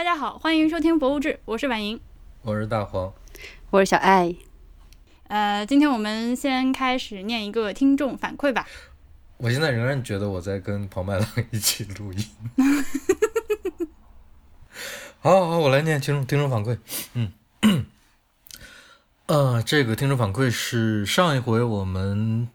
[0.00, 2.00] 大家好，欢迎收听《博物志》，我是婉莹，
[2.40, 3.12] 我是大黄，
[3.68, 4.34] 我是小爱。
[5.24, 8.66] 呃，今天我们先开始念一个听众反馈吧。
[9.36, 12.24] 我现在仍然觉得我在跟庞麦郎一起录音。
[15.20, 16.78] 好好好，我来念听众听众反馈。
[17.12, 17.32] 嗯，
[19.28, 22.48] 呃，这个听众反馈是上一回我们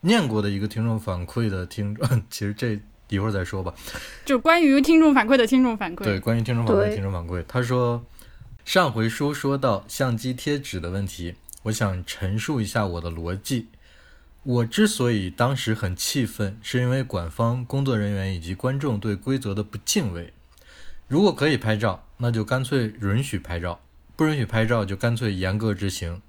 [0.00, 2.80] 念过的一个听众反馈的听众， 其实这
[3.10, 3.74] 一会儿再说吧。
[4.24, 6.04] 就关于听众反馈的听众反馈。
[6.04, 8.04] 对，关于听众反馈的听众反馈，他说
[8.64, 13.68] 上回书说到相机贴纸的问题，我想陈述一下我的逻辑。
[14.42, 20.32] 我之所以当时很气愤，是因为馆方工作人员以及观众对规则的不敬畏。
[21.08, 23.80] 如果可以拍照，那就干脆允许拍照；
[24.16, 26.22] 不允许拍照，就干脆严格执行。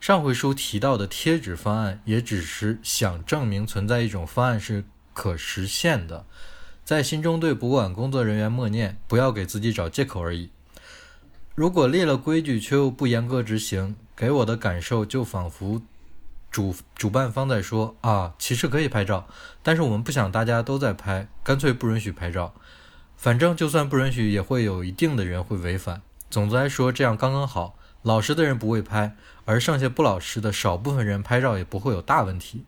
[0.00, 4.84] 上回书提到的贴纸方案，也只是想证明存在一种方案是
[5.18, 6.24] 可实现的，
[6.84, 10.50] 在心中对博物馆工作人员默念，不要给自己找借口而已。
[11.56, 15.82] 如果列了规矩却又不严格执行，给我的感受就仿佛
[16.52, 19.26] 主主办方在说：“啊，其实可以拍照，
[19.60, 22.54] 但是我们不想大家都在拍，干脆不允许拍照。”
[23.18, 26.00] 反正就算不允许，也会有一定的人会违反。
[26.30, 27.76] 总的来说，这样刚刚好。
[28.02, 32.64] 老实的人不会拍，而剩下不老实的少部分人拍照也不会有大问题。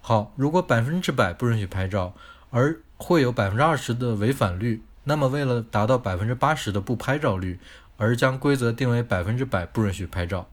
[0.00, 2.14] 好，如果百分之百不允许拍照，
[2.50, 7.58] 而会有百分之二十的违反率，那么为了达到百分之八十的不拍照率，
[7.96, 10.48] 而将规则定为百分之百不允许拍照，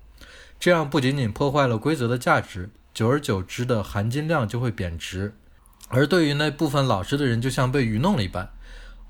[0.59, 5.33] 这样不仅仅破坏了规则的价值，久而久之的含金量就会贬值。
[5.89, 8.49] 而对于那部分老实的人，就像被愚弄了一般。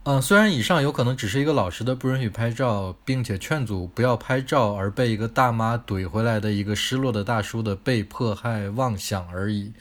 [0.04, 9.74] 嗯，虽然以上有可能只是一个老实的不允许拍照，并且劝阻不要拍照，而被一个大妈怼回来的一个失落的大叔的被迫害妄想而已。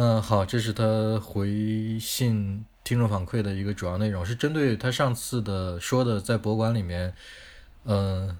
[0.00, 7.12] 嗯，好，这是他回信听众反馈的一个主要内容，是针对他上次的说的在博物馆里面，
[7.84, 8.36] 嗯，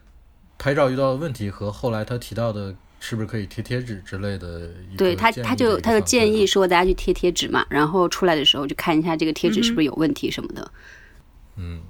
[0.56, 2.75] 拍照遇到的问题和后来他提到的。
[3.01, 4.69] 是不是可以贴贴纸之类的？
[4.97, 10.69] 对他，他就他就建议说大家去贴贴纸嘛，然后出来的时候就看一下这个贴纸是不是有问题什么的。
[11.55, 11.80] 嗯，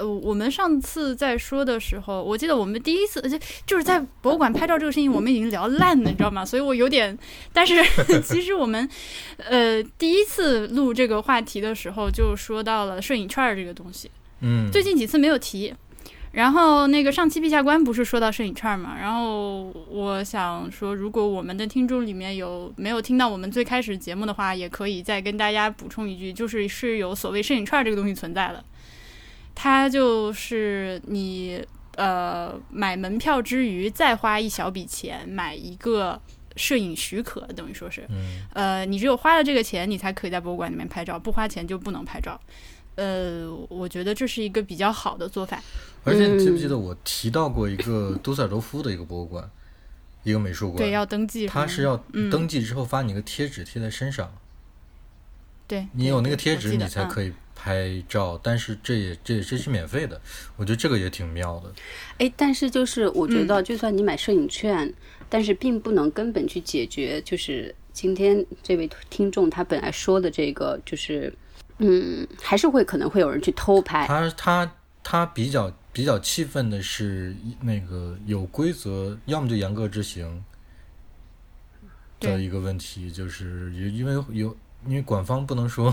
[0.00, 6.42] 呃，我们上次在说的时候，我记得我们第一次就就是在博物馆拍照这个事情，我们已经聊烂了，你知道吗？
[6.44, 7.16] 所以我有点，
[7.52, 7.74] 但是
[8.24, 8.88] 其实我们
[9.36, 14.10] 呃第一次录这个话题的时候就说到了摄影券这个东西。
[14.40, 15.74] 嗯，最近几次没有提。
[16.32, 18.96] 然后那个上期陛下官不是说到摄影券嘛？
[18.96, 28.64] 然后我想说，如果我们的听众里面有没有听到我们最开始节目的话，也可以再跟大家补充一句，就是是有所谓摄影券这个东西存在的。
[29.54, 31.64] 它就是你
[31.96, 36.20] 呃买门票之余再花一小笔钱买一个
[36.56, 38.06] 摄影许可，等于说是，
[38.52, 42.40] 呃，你只有花了这个钱，你才可以在博物馆里面拍照，不花钱就不能拍照。
[42.96, 45.62] 呃，我觉得这是一个比较好的做法。
[46.04, 49.48] 而且你记不记得我提到过一个杜塞尔多夫的一个博物馆，
[50.22, 51.96] 一个美术馆，对，要登记，他是要
[52.30, 54.30] 登记之后发你个贴纸贴在身上，
[55.66, 60.18] 对你有那个贴纸你才可以拍照，但是这也这也这是免费的，
[60.56, 61.70] 我觉得这个也挺妙的。
[62.18, 64.92] 哎，但是就是我觉得，就算你买摄影券，
[65.28, 71.32] 但是并不能根本去解决，就是今天这位听众他本来说的这个，就是
[71.78, 74.06] 嗯，还是会可能会有人去偷拍。
[74.06, 74.72] 他他
[75.02, 75.70] 他比较。
[75.92, 80.44] 比较气愤的是，那个有规则，要么就严格执行
[82.20, 84.56] 的一个问题，就是因为有，
[84.86, 85.92] 因为管方不能说，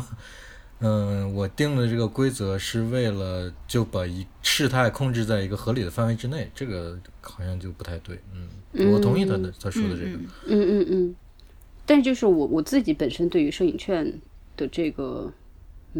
[0.79, 8.19] 嗯，我定的这个规则是为了就把一事态控制在一个合理的范围之内，这个好像就不太对。
[8.33, 10.17] 嗯，我同意他的他说的这个。
[10.45, 11.15] 嗯嗯嗯。
[11.85, 14.13] 但就是我我自己本身对于摄影券
[14.55, 15.31] 的这个。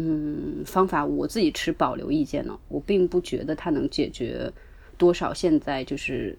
[0.00, 2.56] 嗯，方法我自己持保留意见呢。
[2.68, 4.52] 我并不觉得它能解决
[4.96, 6.38] 多少现在就是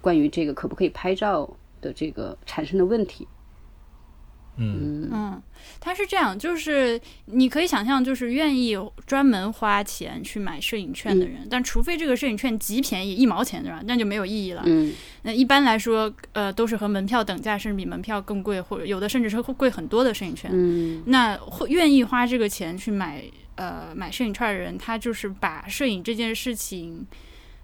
[0.00, 3.26] 关于这个可不可以拍照的这个产生的问题。
[4.56, 5.42] 嗯嗯，
[5.80, 8.76] 它是这样，就是你可以想象，就是愿意
[9.06, 13.80] 专门花钱去买摄影券的人，但除非这个摄影券极便宜，一毛钱对吧？
[13.84, 14.62] 那就没有意义了。
[14.66, 14.92] 嗯，
[15.22, 20.50] 那一般来说，呃，都是和门票等价，甚至比门票更贵，或者有的甚至是会贵很多的摄影券。
[20.52, 23.22] 嗯，那会愿意花这个钱去买
[23.56, 27.06] 呃买摄影券的人，他就是把摄影这件事情。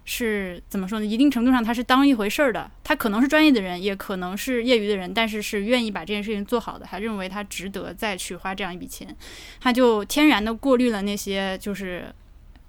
[0.04, 1.06] 是怎么说呢？
[1.06, 2.68] 一定程度上，他是当一回事儿的。
[2.82, 9.14] 他可能是专业的人，也可能是业余的人，但是是愿意把这件事情做好的，还认为他值得再去花这样一笔钱，
[9.60, 12.12] 他就天然的过滤了那些就是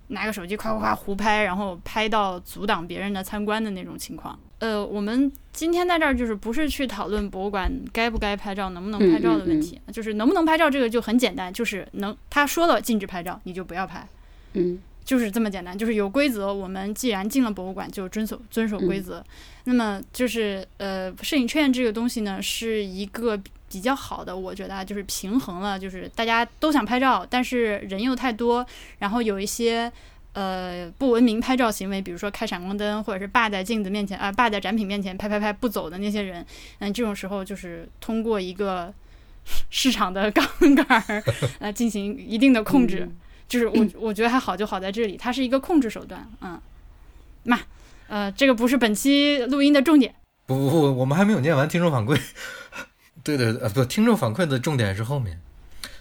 [0.09, 4.37] 拿个手机夸夸夸胡拍，然后拍到阻挡别人的参观的那种情况。
[4.59, 14.07] 呃，我们今天在这儿就是不是去讨论博物馆该不该拍照、能不能拍照的问题，就是能不能拍照这个就很简单，就是能他说了禁止拍照，你就不要拍。
[14.53, 14.77] 嗯。
[15.03, 16.53] 就是这么简单，就是有规则。
[16.53, 19.23] 我们既然进了博物馆，就遵守遵守规则。
[19.65, 23.39] 那么就是呃，摄影券这个东西呢，是一个
[23.71, 28.65] 比较好的，我觉得啊，就是平衡了，就是大家都想拍照，但是人又太多，
[28.99, 29.91] 然后有一些
[30.33, 36.45] 呃不文明拍照行为，比如说开闪光灯，或者是霸在镜子面前啊，霸在展品面前拍拍拍不走的那些人，
[36.79, 38.91] 嗯，这种时候就是通过一个
[39.69, 40.45] 市场的杠
[40.75, 41.23] 杆儿
[41.59, 43.07] 来进行一定的控制。
[43.51, 46.57] 就是我我觉得还好，就好在这里，它是一个控制手段，嗯，
[47.43, 47.59] 嘛
[48.07, 50.15] 呃，这个不是本期录音的重点。
[50.45, 52.17] 不不不，我们还没有念完听众反馈。
[53.25, 55.41] 对对呃，不，听众反馈的重点是后面。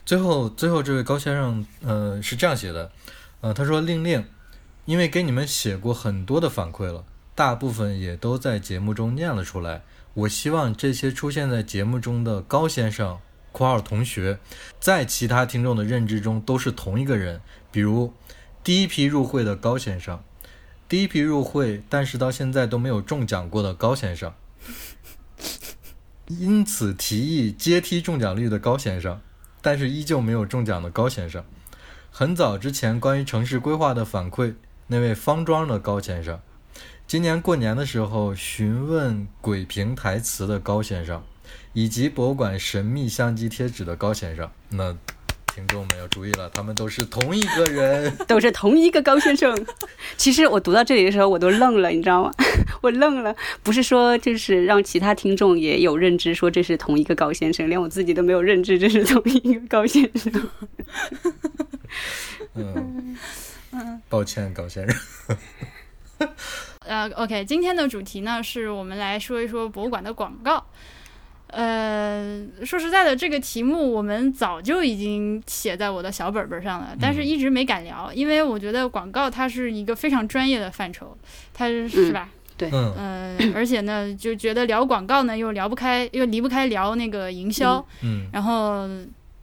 [0.07, 2.93] 最后最后这位高先生，呃，是这样写的，
[3.41, 4.25] 呃，他说令令，
[4.85, 7.05] 因为给你们写过很多的反馈了，
[7.35, 9.83] 大部分也都在节目中念了出来。
[10.15, 13.19] 我希望这些出现在节目中的高先生。
[13.53, 14.39] 括号同学，
[14.79, 18.13] 在其他听众的认知中都是同一个人，比如
[18.63, 20.23] 第一批入会的高先生，
[20.89, 24.33] 第一批入会但是到现在都没有中奖过的高先生，
[26.29, 29.21] 因此提议阶梯中奖率的高先生，
[29.61, 31.45] 但是依旧没有中奖的高先生，
[32.11, 34.55] 很早之前关于城市规划的反馈
[34.87, 36.41] 那位方庄的高先生，
[37.07, 41.23] 今年过年的时候询问鬼评台词的高先生。
[41.73, 44.97] 以及博物馆神秘相机贴纸的高先生，那
[45.55, 49.67] 听众们要注意了，他们都是同一个人， 都是同一个高先生。
[50.17, 52.33] 其实我读到这里的时候，我都愣了，你知道吗？
[52.83, 60.51] 我愣了，不是说就是让其他听众也有认知，说这是同一个高先生，连我自己都没有认知这是同一个高先生。
[62.55, 63.17] 嗯
[63.73, 65.39] 嗯，抱歉，高先生。
[66.87, 70.65] 呃，OK，今天的主题呢，是我们来说一说博物馆的广告。
[71.53, 81.17] 呃，说实在的，这个题目我们早就已经写在我的小本本上了，但是一直没敢聊，因为我觉得广告它是一个非常专业的范畴，
[81.53, 82.29] 它是吧？
[82.57, 88.89] 对，嗯，而且呢，就觉得聊广告呢又聊不开，又离不开聊那个营销，嗯，然后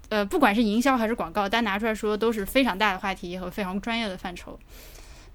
[0.09, 4.57] 呃，不管是营销还是广告，单拿出来说都是非常大的话题和非常专业的范畴。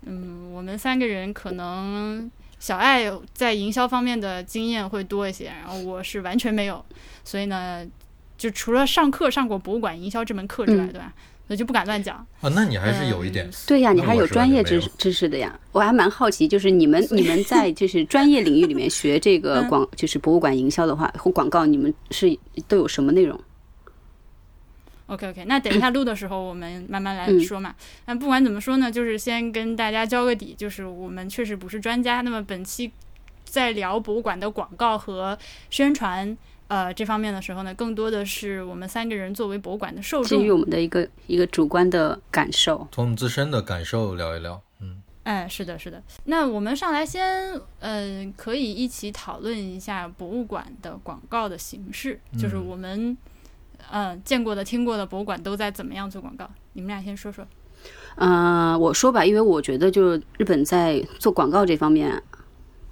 [0.06, 2.30] 嗯，我们三个人可能。
[2.62, 6.82] 小爱在营销方面的经验会多一些，然后我是完全没有，
[7.24, 7.84] 所以呢，
[8.38, 11.12] 就除了上课上过博物馆营销这门课之外，对吧？
[11.48, 12.24] 那就不敢乱讲。
[12.40, 13.50] 啊，那你还是有一点。
[13.66, 15.58] 对呀，你还有专业知知识的呀。
[15.72, 22.38] 我还蛮好奇，就是你们 你们在就是专业领域里面学这个广，就是博物馆营销的话或广告，你们是
[22.68, 23.36] 都有什么内容
[25.12, 27.74] ？OK OK， 那等一下录的时候我们慢慢来说嘛。
[28.06, 32.22] 那不管怎么说呢，就是先跟大家交个底，就是我们确实不是专家。
[32.22, 32.90] 那么本期
[33.44, 35.38] 在聊博物馆的广告和
[35.68, 36.36] 宣传
[36.68, 44.62] 呃这方面的时候呢，更多的是我们三个人作为博物馆的受众，基于我们的一个一个主观的感受，从我们自身的感受聊一聊。
[44.80, 46.02] 嗯，哎，是的，是的。
[46.24, 53.16] 那我们上来先呃，可以一起讨论一下博物馆的广告的形式，就是我们。
[53.92, 56.48] 嗯，见过的、听过的博物馆都在怎么样做广告？
[56.72, 57.46] 你们俩先说说。
[58.16, 62.22] 嗯，我说吧，因为我觉得就日本在做广告这方面，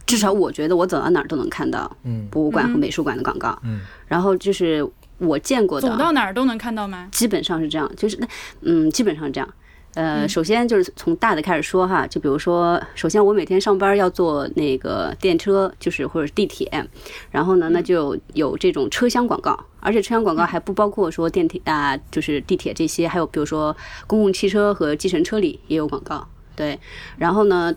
[0.05, 4.87] 至少我觉得我走到哪儿都能看到，嗯，博物馆和美术馆的广告，嗯，然后就是
[5.17, 7.08] 我见过的，走到哪儿都能看到吗？
[7.12, 8.29] 基本上是这样，就是那，
[8.61, 9.49] 嗯，基本上这样。
[9.94, 16.88] 呃，首先就是从大的开始说哈，就比如说，首先我每天上班要坐那个电车，就是或者地铁，
[17.30, 26.78] 然后呢，那就有这种车厢广告，而且车厢广告还不包括说电梯啊，就是地铁这些，还有比如说公共汽车和计程车里也有广告，对。
[27.18, 27.75] 然后呢，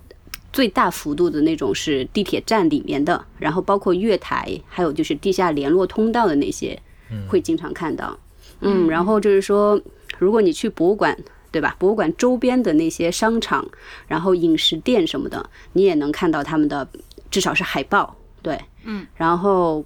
[0.52, 6.80] 最大幅度的那种是地铁站里面的，然后包括月台，还有就是地下联络通道的那些，
[7.28, 8.18] 会经常看到。
[8.62, 9.82] 嗯，然后就是说，
[10.20, 11.18] 如果你去博物馆。
[11.54, 11.76] 对吧？
[11.78, 13.64] 博物馆周边的那些商场，
[14.08, 16.90] 然后饮食店什么的，你也能看到他们的，
[17.30, 18.16] 至少是海报。
[18.42, 19.86] 对，嗯，然后，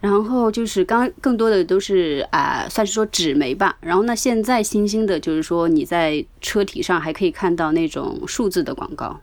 [0.00, 3.76] 然后就是刚更多的都是啊，算是说纸媒吧。
[3.80, 9.20] 然后那现在新兴的就是说，你在车体上还可以看到那种数字的广告。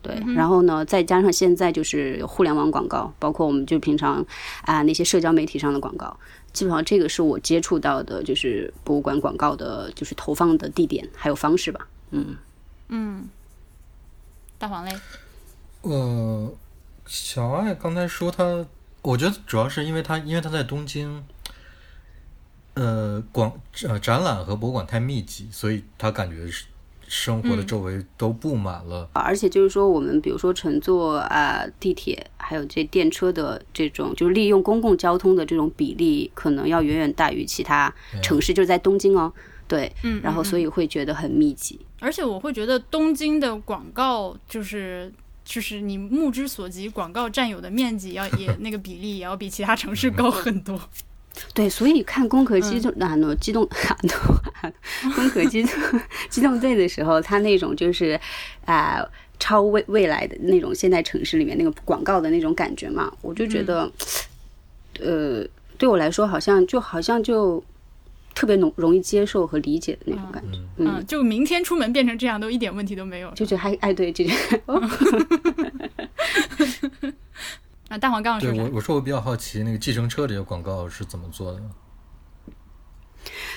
[0.00, 4.24] 对，然后呢，再加上现在就是互联网广告，包括我们就平常
[4.62, 6.16] 啊那些社交媒体上的广告。
[6.52, 11.86] 基本上这个是我接触到的，就是博物馆广告的，就是投放的地点还有方式吧。
[12.10, 12.36] 嗯
[12.88, 13.28] 嗯，
[14.56, 14.92] 大黄嘞？
[15.82, 16.52] 呃，
[17.06, 18.64] 小爱刚才说他，
[19.02, 21.24] 我觉得主要是因为他，因为他在东京，
[22.74, 23.52] 呃，广
[23.86, 26.64] 呃展览和博物馆太密集，所以他感觉是。
[27.10, 37.90] 生活的周围都布满了，而且就是说，我们比如说乘坐啊地铁，还有这电车的这种，就是利用公共交通的这种比例，可能要远远大于其他
[38.22, 39.32] 城市，就是在东京哦，
[39.66, 45.10] 对，嗯，然后所以会觉得很密集，而且我会觉得东京的广告就是
[45.48, 50.78] 就是你目之所及，广告占有的面积要也那个比例也要比其他城市高很多。
[51.54, 58.20] 对，所以看 《攻壳机动》啊，诺机动啊，诺攻壳机动机动队的时候，他那种就是
[58.66, 59.02] 啊、
[59.38, 63.90] 超未未来的那种现代城市里面那个广告的那种感觉嘛，我就觉得，
[65.00, 65.42] 呃，
[65.78, 67.64] 对我来说好像就好像就
[68.38, 73.28] 特别容容易接受和理解的那种感觉，嗯，嗯，就明天出门变成这样都一点问题都没有。
[73.34, 74.78] 就觉得还哎对，就觉得哦，
[77.88, 78.52] 啊，大黄刚刚对？
[78.62, 81.60] 我我说我比较好奇，那个计程车这些广告是怎么做的？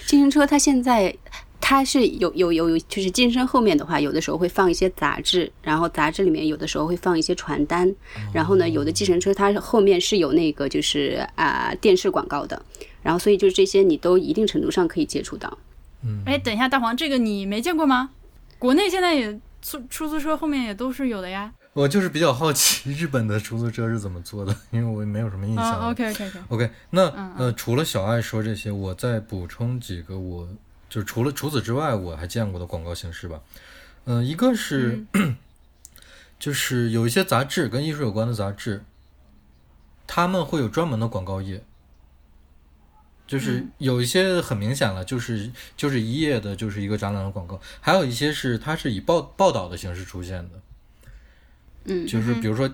[0.07, 1.15] 计程车它现在
[1.59, 7.95] 它是有有有有，就是健身后面的话，有的时候会放一些杂志，然后杂志里面有的时候会放一些传单，
[8.33, 12.59] 然后呢，有的计程车它后面是有那个就是啊、电视广告的，
[13.01, 15.57] 然后所以就是这些你都一定程度上可以接触到。
[16.03, 18.09] 嗯哎，等一下，大黄，这个你没见过吗？
[18.57, 21.53] 国内现在也出出租车后面也都是有的呀。
[21.73, 25.85] 我就是比较好奇日本的出租车是怎么做的，因为我没有什么印象了。
[25.85, 30.47] 啊，OK OK OK，OK，那嗯呃，除了小爱说这些，我再补充几个我，
[30.89, 33.39] 就是除了除此之外我还见过的广告形式吧。
[34.03, 35.05] 嗯、一个是、
[36.37, 38.83] 就是有一些杂志跟艺术有关的杂志，
[40.07, 41.63] 他们会有专门的广告页，
[43.31, 50.61] 就是有一些很明显了，就是就是一页的，就是一个展览的广告，还有一些是它是以报报道的形式出现的。
[51.85, 52.69] 嗯就是比如说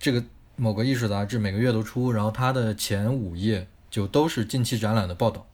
[0.00, 0.20] 这个
[0.56, 5.46] 某个艺术杂志每个月都出，然后它的前五页就都是近期展览的报道。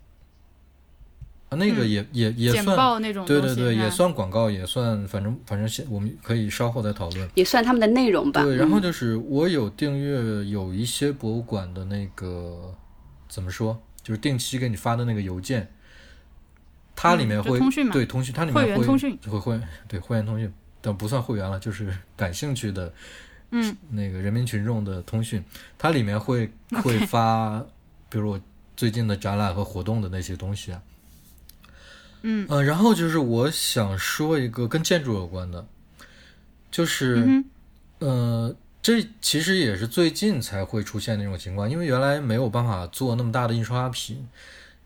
[1.50, 7.28] 啊，那个也、也也算，那种对对对，也算广告，也算，反正反正现我们可以稍后再讨论。
[7.34, 8.42] 也算他们的内容吧。
[8.42, 12.75] 对，然嗯后就是我有订阅有一些博物馆的那个
[13.28, 15.68] 怎么说，就是定期给你发的那个邮件，
[16.94, 22.94] 它里面会、嗯通讯嘛对通讯，它里面会员通讯会会对会员通讯，但不算会员了，就是感兴趣的，
[23.50, 25.42] 嗯，那个人民群众的通讯，
[25.76, 26.48] 它里面会
[26.84, 27.66] 会发，
[28.08, 28.40] 比如我
[28.76, 30.80] 最近的展览和活动的那些东西啊，
[32.22, 35.66] 嗯呃，然后就是我想说一个跟建筑有关的，
[36.70, 37.25] 就是。
[37.26, 37.44] 嗯
[37.98, 38.54] 呃，
[38.87, 44.28] 这其实也是最近才会出现那种情况，因为原来没有办法做那么大的印刷品。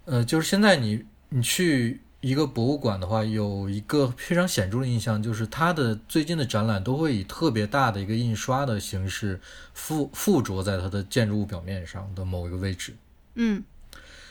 [0.07, 9.39] 呃，就是现在你你去一个博物馆的话，有一个非常显著的印象，就是它的最近的展览都会以特别大的一个印刷的形式
[9.75, 12.95] 附附着在它的建筑物表面上的某一个位置。
[13.35, 13.63] 嗯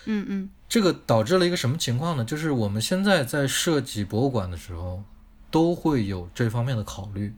[0.06, 2.26] 嗯嗯这个导致了一个什么情况呢？
[2.26, 5.04] 就是我们现在在设计博物馆的时候，
[5.52, 7.32] 都会有这方面的考虑。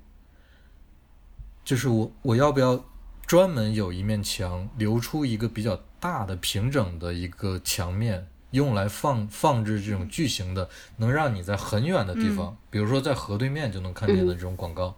[1.64, 2.84] 就是我我要不要
[3.26, 14.98] 专门有一面墙留出一个比较大的平整的一个墙面，用来放放置这种巨型的，能让你在很远的地方，比如说在河对面就能看见的这种广告，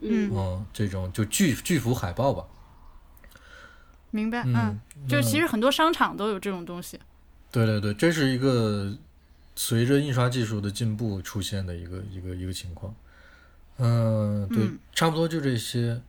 [0.00, 2.44] 嗯，嗯，这种就巨巨幅海报吧。
[4.10, 4.42] 明白。
[4.44, 6.98] 嗯嗯，就其实很多商场都有这种东西。
[7.52, 8.92] 对对对，这是一个
[9.54, 12.94] 随着印刷技术的进步出现的一个一个一个情况。
[13.80, 16.00] 嗯，对，嗯差不多就这些。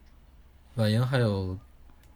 [0.75, 1.57] 婉莹还有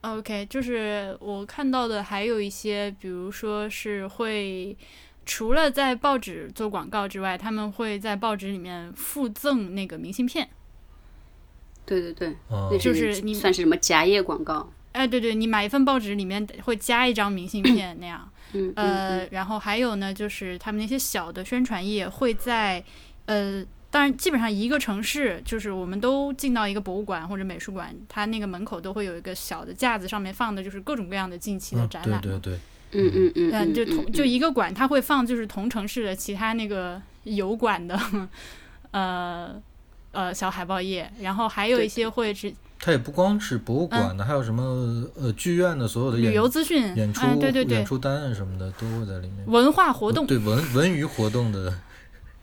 [0.02, 4.78] OK，就是我看到的还有一些，比如说是会
[5.26, 10.48] 除了在报纸做广告之外，他们会在报纸里面附赠那个明信片。
[11.86, 14.72] 对对对，就是你算是什么夹页广告？
[14.94, 18.30] 哎，对对，你买一份报纸里面会加一张明信片 那样。
[18.54, 22.82] 嗯呃，然后还有呢，就是他们那些小的宣传页会在，
[23.26, 32.20] 呃，当然基本上一个城市，就是我们都进到一个博物馆或者美术馆，它那个门口都会有一个小的架子，上面放的就是各种各样的近期的嗯，展览。
[32.20, 32.54] 对对对，
[32.92, 37.98] 嗯嗯嗯嗯，就同就一一个馆，它会放就是同城市的其他那个油管的，
[38.92, 39.56] 呃
[40.12, 47.78] 呃小海报页，然后还有一些会是它也不光是博物馆的，还有什么呃剧院的所有的演旅游资讯，演出、哎，对对对。
[47.78, 49.46] 演，出单啊什么的都会在里面。
[49.48, 51.74] 文化活动，对文文娱活动的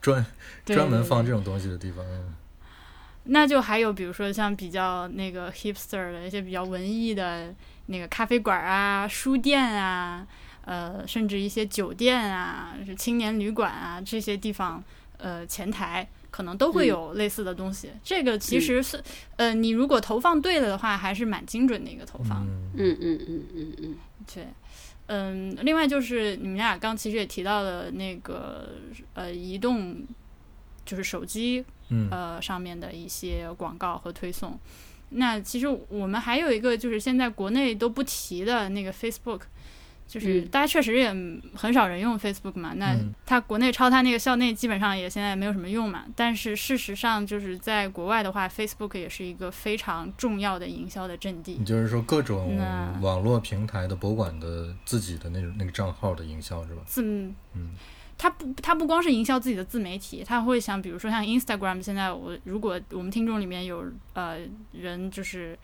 [0.02, 0.26] 专
[0.66, 2.04] 专门放这种东西的地方。
[2.04, 2.35] 嗯
[3.26, 7.54] 那就还有比如说像比较那个 hipster 的一些比较文艺的
[7.87, 10.26] 那个咖啡馆啊、书店啊，
[10.64, 14.82] 呃，甚至一些酒店啊、是青年旅馆啊这些地方，
[15.18, 17.90] 呃，前台可能都会有类似的东西。
[18.02, 19.00] 这个其实是，
[19.37, 22.44] 呃，你如果投放对了的话，还是蛮精准的一个投放。
[22.44, 23.97] 嗯嗯嗯嗯嗯嗯
[24.35, 24.49] 对，
[25.14, 28.71] 嗯，另外就是你们俩刚其实也提到了那个
[29.12, 30.07] 呃移动，
[30.87, 34.59] 就是手机嗯呃上面的一些广告和推送。
[35.11, 39.42] 那其实我们还有一个就是现在国内都不提的那个 Facebook，
[40.06, 41.09] 就是嗯大家确实也
[41.54, 46.04] 很少人用 Facebook 嘛，那嗯它国内抄它那个校内基本上也现在没有什么用嘛。
[46.14, 51.64] 但是事实上，就是在国外的话，Facebook 也是一个非常重要的营销的阵地你。
[51.64, 52.59] 就是说各种
[53.00, 56.82] 网络平台的博物馆的自己的那种那个账号的营销是吧？
[56.85, 57.35] 自嗯
[58.18, 64.38] 他不，他不光是营销自己的自媒体，他会想，比如说像 Instagram，现在我如果我们听众里面有呃
[64.71, 65.59] 人就是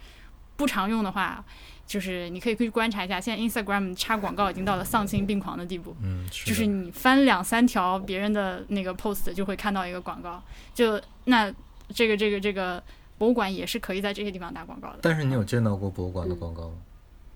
[0.56, 1.44] 不常用的话，
[1.88, 5.96] 就是你可以去观察一下，现在 Instagram 插广告已经到了丧心病狂的地步。
[6.02, 10.40] 嗯，就是你翻两三条别人的那个 post 就会看到一个广告，
[10.74, 11.50] 就那
[11.94, 12.80] 这个这个这个
[13.16, 14.98] 博物馆也是可以在这些地方打广告的。
[15.00, 16.74] 但是你有见到过博物馆的广告吗？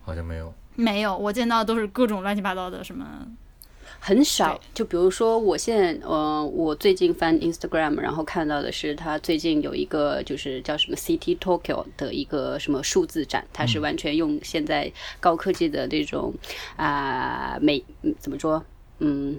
[0.04, 0.52] 好像没有。
[0.74, 3.26] 没有，我见到的都是各种乱七八糟的什么，
[4.04, 4.60] 很少。
[4.74, 16.34] 就比如说，我现在呃，我最近翻 Instagram，然后看到的是他最近有一个就是叫什么 City Tokyo 的一个什么数字展，它是完全用现在高科技的这种
[16.74, 18.64] 啊、美嗯怎么说
[18.98, 19.38] 嗯。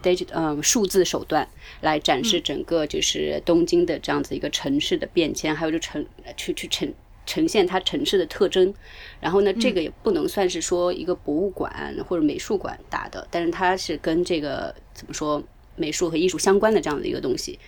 [0.00, 1.46] digital 嗯，数字手段
[1.80, 6.94] 来展示整个就是东京的这样子一个城市的变迁，还有就城去去呈
[7.28, 8.74] 呈现它城市的特征。
[9.20, 15.40] 然后呢，这个也不能算是说一个博物馆或者美术馆打的，但是它是跟这个怎么说
[15.76, 17.58] 美术和艺术相关的这样的一个东西。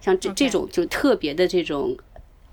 [0.00, 1.94] 像这这种就特别的这种。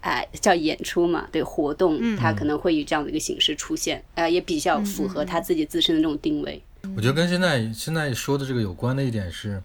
[0.06, 6.62] 哎，叫演出嘛，对活动，它可能会以这样的一个形式出现，呃，也比较符合他自己自身的这种定位。
[6.96, 9.60] 我觉得跟现在现在说的这个有关的一点是，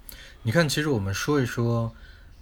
[0.45, 1.93] 你看，其实我们说一说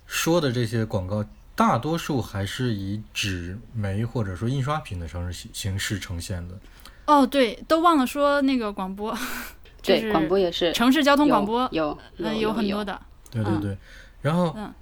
[0.06, 1.24] 说的这些广告，
[1.58, 6.54] 大多数还是以纸媒或者说印刷品的形式形式呈现的。
[7.04, 9.12] 哦，对，都忘了说那个广播，
[9.82, 10.72] 就对，是广播也是。
[10.72, 12.92] 城市交通广播，有嗯，有很多的，
[13.32, 13.78] 嗯对对对，
[14.22, 14.72] 然后嗯。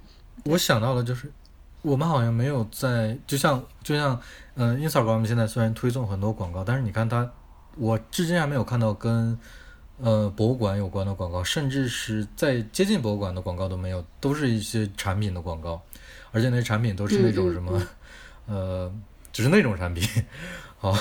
[0.45, 1.31] 我想到了，就是
[1.81, 4.17] 我们好像没有在，就像就像
[4.53, 7.27] 嗯，Instagram 现在虽然推送很多广告，但是你看它，
[7.75, 9.37] 我至今还没有看到跟
[9.99, 15.81] 呃博物馆有关的广告，甚至是在接近博物馆的广告都没有，都是一些产品的广告，
[16.37, 17.81] 而且那些产品都是那种什么、
[18.45, 18.93] 呃，
[19.31, 20.07] 就是那种产品。
[20.77, 20.95] 好，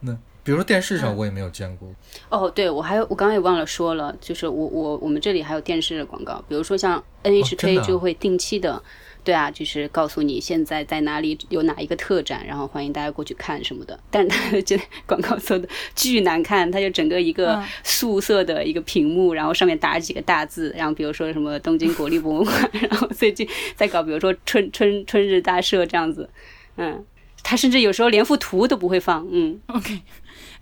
[0.00, 0.12] 那
[0.42, 1.16] 比如说电视上嗯。
[1.16, 1.88] 我也没有见过，
[2.28, 7.84] 哦，对，我还有我刚刚也忘了说了，就是我我我们这里还有电视的广告，比如说像 NHK 啊。
[7.86, 8.82] 就会定期的，
[9.24, 13.98] 对啊，就是告诉你现在在哪里有哪一个特展，然后欢迎大家过去看什么的。
[14.10, 26.28] 但是他的这 广告做的巨难看，它就整个一个嗯素色的一个屏幕，然后上面打几个大字，然后比如说什么东京国立博物馆， 然后最近在搞比如说春春春日大社这样子，
[26.76, 27.04] 嗯。
[27.42, 29.98] 他甚至有时候连幅图都不会放，嗯，OK，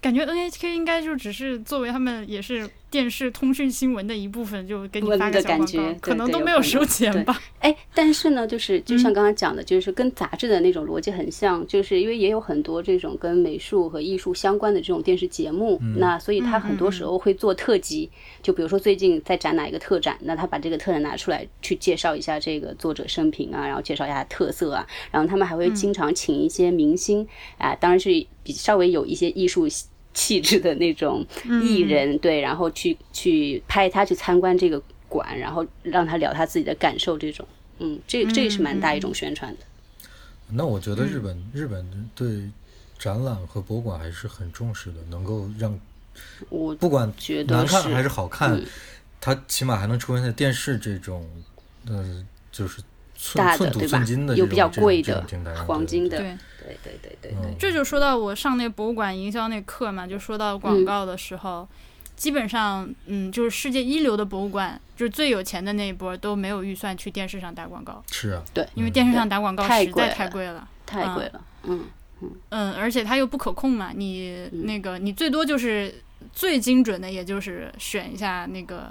[0.01, 7.38] 感觉 NHK 应该就只是作为他们也是电视通讯新闻的一部分，就给你发个的小广告，感觉可能都没有收钱吧。
[7.61, 18.11] 哎，但是呢，就是就像刚刚讲的，就是跟杂志的那种逻辑很像，就是因为也有很多这种跟美术和艺术相关的这种电视节目，那所以它很多时候会做特辑，
[18.42, 27.27] 就比如说最近在展哪一个特展，那他把这个特展拿出来去介绍一下这个作者生平啊，然后介绍一下特色啊，然后他们还会经常请一些明星
[27.59, 28.09] 啊，当然是
[28.42, 29.68] 比稍微有一些艺术。
[30.18, 31.24] 气质的那种
[31.62, 37.46] 艺人，对，然后去去拍他去参观这个馆，然后让他聊他自己的感受，这种，
[37.78, 39.61] 嗯，这这也是蛮大一种宣传的。
[40.50, 42.50] 那我觉得日本、日本对
[42.98, 45.78] 展览和博物馆还是很重视的，能够让
[46.48, 48.66] 我不管觉得是难看还是好看，嗯。
[49.20, 51.28] 它起码还能出现在电视这种，
[51.88, 52.81] 呃，就是
[53.35, 55.26] 大的寸寸土寸金的这种又比较贵的
[55.66, 57.42] 黄金的，对，对对对对嗯。
[57.42, 61.66] 对，这就说到我上那博物馆营销那课嘛，就说到广告的时候，
[62.16, 68.66] 基本上，嗯，就是世界一流的博物馆，就是最有钱的那一波都没有预算去电视上打广告，是啊，对。
[68.74, 70.14] 因为电视上打广告实在太贵了。
[70.14, 70.68] 太贵了。
[70.87, 71.85] 太贵了，嗯，
[72.48, 76.02] 嗯，而且它又不可控嘛，你那个你最多就是
[76.33, 78.90] 最精准的，也就是选一下那个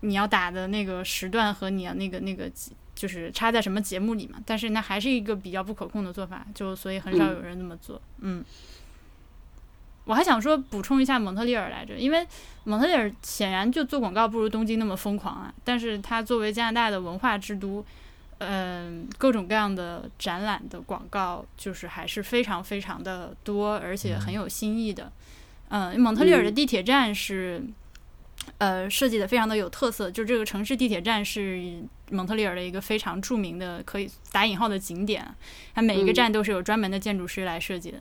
[0.00, 2.50] 你要打的那个时段和你要那个那个
[3.04, 4.38] 就是插在什么节目里嘛。
[4.46, 8.00] 但是那还是一个比较不可控的做法，就所以很少有人那么做。
[8.20, 8.42] 嗯，
[10.04, 12.26] 我还想说补充一下蒙特利尔来着，因为
[12.64, 17.84] 蒙特利尔显然就做广告不如东京那么疯狂啊，但是它作为加拿大的文化之都。
[18.38, 25.10] 嗯，各种各样的展览的广告，就是还是非常非常的多，而且很有新意的。
[25.68, 27.64] 嗯，蒙特利尔的地铁站是，
[28.58, 30.10] 呃，设计的非常的有特色。
[30.10, 35.26] 就这个城市地铁站是蒙特利尔的一个非常著名的，可以打引号的景点。
[35.74, 37.98] 它每一个站都是有专门的建筑师来设计的。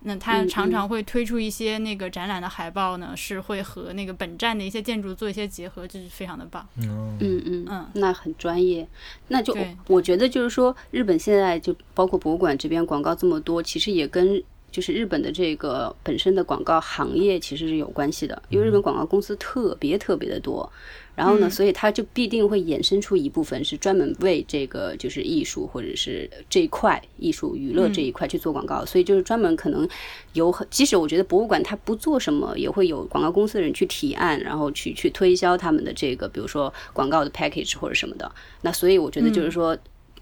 [0.00, 6.64] 那它嗯常常会推出一些那个展览的海报呢，是会和那个本站的一些建筑做一些结合，就是非常的棒。
[6.76, 8.86] 嗯嗯嗯嗯那很专业。
[9.28, 9.56] 那就
[9.88, 14.42] 我觉得就是说，日本现在就包括博物馆这边广告这么多，其实也跟。
[14.76, 20.70] 就是日本的这个本身的广告行业其实是有关系的，因为日本广告公司特别特别的多。
[21.14, 28.84] 然后呢，所以它就必定会衍生出一部分是专门为这个就是艺术或者是这一块艺术娱乐这一块去做广告。
[28.84, 29.88] 所以就是专门可能
[30.34, 38.30] 有很，即使我觉得博物馆它不做什么，也会有广告公司的人去提案，然后去去推销他们的这个，比如说广告的 package 或者什么的。
[38.60, 39.74] 那所以我觉得就是说，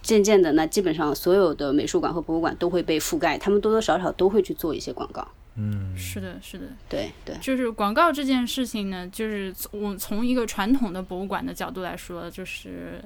[0.05, 5.27] 渐渐的，那基本上所有的美术馆和博物馆都会被覆盖，他们多多少少都会去做一些广告。
[5.57, 13.03] 嗯，是的，是的，对对，就是广告这件事情呢，就是我从一个传统的博物馆的角度来说，就是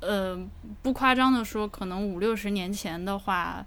[0.00, 0.40] 呃，
[0.80, 3.66] 不夸张的说，可能五六十年前的话，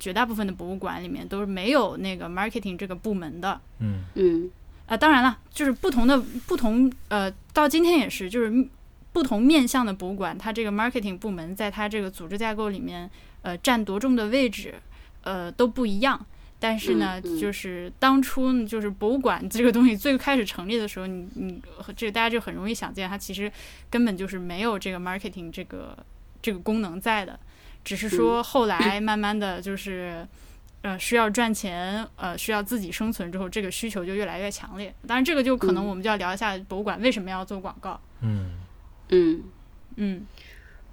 [0.00, 3.60] 绝大部分的博物馆里面都是没有那个 marketing 这个部门的。
[3.80, 4.50] 嗯嗯
[4.86, 8.66] 啊，当然了，就是不同的不同呃，到今天也是，就是
[9.14, 13.08] 不同面向的博物馆，它这个 marketing 部门在它这个组织架构里面，
[13.42, 14.74] 呃，占多重的位置，
[15.22, 16.26] 呃，都不一样。
[16.58, 21.62] 但是呢，嗯嗯就是当初就是博物馆这个东西最开始成立的时候，你你
[21.96, 23.50] 这个大家就很容易想见，它其实
[23.88, 25.96] 根本就是没有这个 marketing 这个
[26.42, 27.38] 这个功能在的，
[27.84, 30.26] 只是说后来慢慢的就是。
[30.84, 34.94] 呃，需要赚钱，呃，需要自己生存之后，这个需求就越来越强烈。
[35.06, 37.98] 当然，这个就可能嗯我们就要聊一下博物馆为什么要做广告。
[38.20, 38.50] 嗯
[39.08, 39.42] 嗯。
[39.96, 40.26] 嗯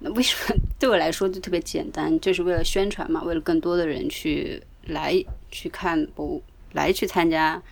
[0.04, 7.62] 那为什么对我来说就特别简单，就是为了宣传嘛，为了更多的人去来去看博物，来去参加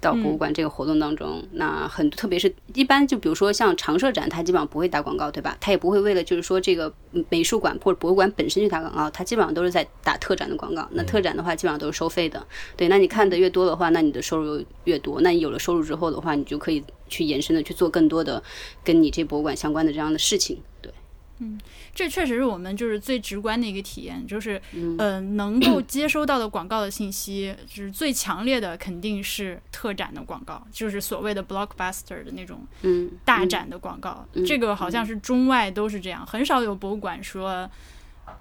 [0.00, 1.40] 到博物馆这个活动当中。
[1.52, 5.56] 那很特别是一般就比如说像常设展，它基本上不会打广告，对吧？
[5.60, 6.92] 它也不会为了就是说这个
[7.28, 10.88] 美术馆或者博物馆本身去打广告，它基本上都是在打特展的广告。
[10.90, 12.44] 那特展的话，基本上都是收费的。
[12.76, 15.20] 对，那你看的越多的话，那你的收入越多。
[15.20, 16.82] 那你有了收入之后的话，你就可以
[17.14, 18.42] 去延伸的去做更多的
[18.82, 20.60] 跟你这博物馆相关的这样的事情。
[20.82, 20.92] 对。
[21.40, 21.58] 嗯
[21.92, 24.60] 这确实是我们就是最直观的一个体验，就是
[24.98, 34.26] 呃，能够接收到的广告的信息，就是最强烈的肯定是特展的广告，就是所谓的 blockbuster 的那种嗯，大展的广告。
[34.44, 37.68] 这个好像是中外都是这样，很少有博物馆说，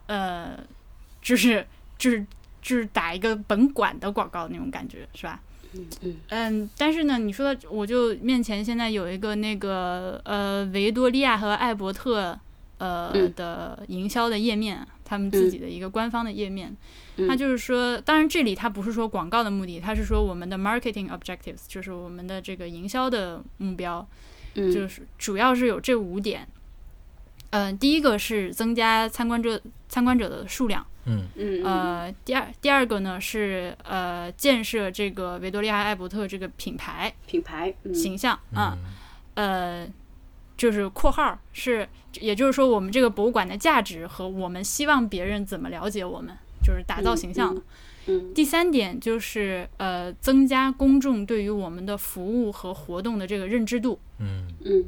[0.07, 0.57] 呃，
[1.21, 1.65] 就是
[1.99, 2.25] 就是
[2.61, 5.39] 就是打一个本馆的广告那种感觉，是吧？
[6.01, 12.37] 嗯嗯，但是呢，你说的我就面前现在有一个那个呃维多利亚和艾伯特
[12.77, 13.33] 呃、嗯。
[13.35, 16.75] 的营销的页面，他们自己的一个官方的页面，
[17.17, 17.37] 嗯。
[17.37, 24.05] 就是说，当然这里它不是说广告的目的，它是说我们的 marketing objectives，就是我们的这个营销的目标，
[24.55, 24.71] 嗯。
[24.71, 26.47] 就是主要是有这五点。
[27.51, 31.27] 嗯、第一个是增加参观者参观者的数量，嗯。
[31.35, 37.93] 嗯呃，第二第二个呢是呃建设这个维多利亚艾伯特这个品牌品牌嗯。
[37.93, 38.77] 形象啊，
[39.35, 39.85] 嗯。
[39.85, 39.87] 呃，
[40.55, 41.87] 就是括号是，
[42.19, 47.55] 也就是说我们这个博物馆的价值和我们希望别人怎么了解我们，就是打造形象。
[48.07, 48.33] 嗯。
[48.33, 53.99] 第三点就是呃增加公众对于我们的服务和活动的这个认知度。
[54.19, 54.47] 嗯。
[54.63, 54.85] 嗯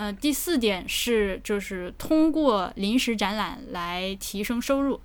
[0.00, 4.98] 呃，第四点是就是通过临时展览来提升收入。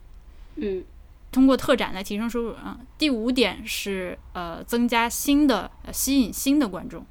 [0.56, 0.86] 嗯
[1.34, 2.80] 通过特展来提升收入啊。
[2.98, 7.06] 第五点是呃增加新的、呃、吸引新的观众。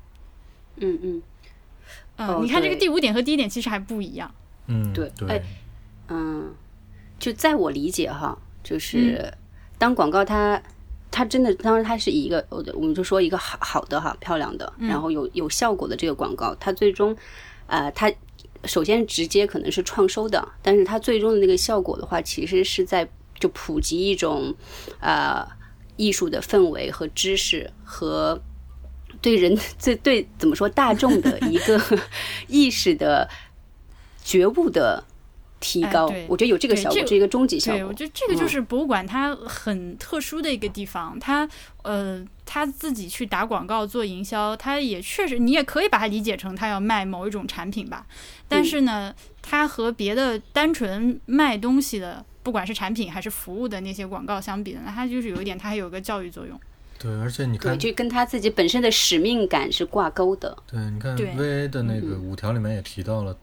[0.77, 1.23] 嗯嗯
[2.17, 4.35] 嗯、哦你看这个第五点和第一点其实还不一样。
[4.67, 5.43] 嗯，对对哎，
[6.09, 6.55] 嗯，
[7.19, 9.31] 就在我理解哈，就是
[9.77, 10.63] 当广告它。
[11.11, 17.17] 它真的，当然它是一个，我我们就说一个好好的哈，漂亮的，然后有有效果的这个广告，它最终，
[17.67, 18.13] 呃，它
[18.65, 24.55] 首先直接可能是创收的，但是它最终的那个效果的话，其实是在就普及一种，
[25.01, 25.47] 呃，
[25.97, 28.41] 艺术的氛围和知识和
[29.21, 31.81] 对人 对对怎么说大众的一个
[32.49, 33.29] 意识的
[34.23, 35.03] 觉悟的
[35.65, 37.95] 提高，哎我觉得有这个效果，这个是一个终极效果对，果我。
[37.95, 41.49] 觉得这个就是博物馆它很特殊的一个地方，它
[41.83, 48.07] 呃它自己去打广告做营销，它也确实你也可以把它理解成它要卖某一种产品吧，
[48.47, 56.61] 但是呢，它和别的单纯卖东西的，不管是产品还是服务的那些广告相比呢，它就是有一点，它还有个教育作用。
[56.97, 60.57] 对，而且你对，看，就跟他自己本身的使命感是挂钩的。
[60.71, 63.37] 对，你看 VA 的那个五条里面也提到了，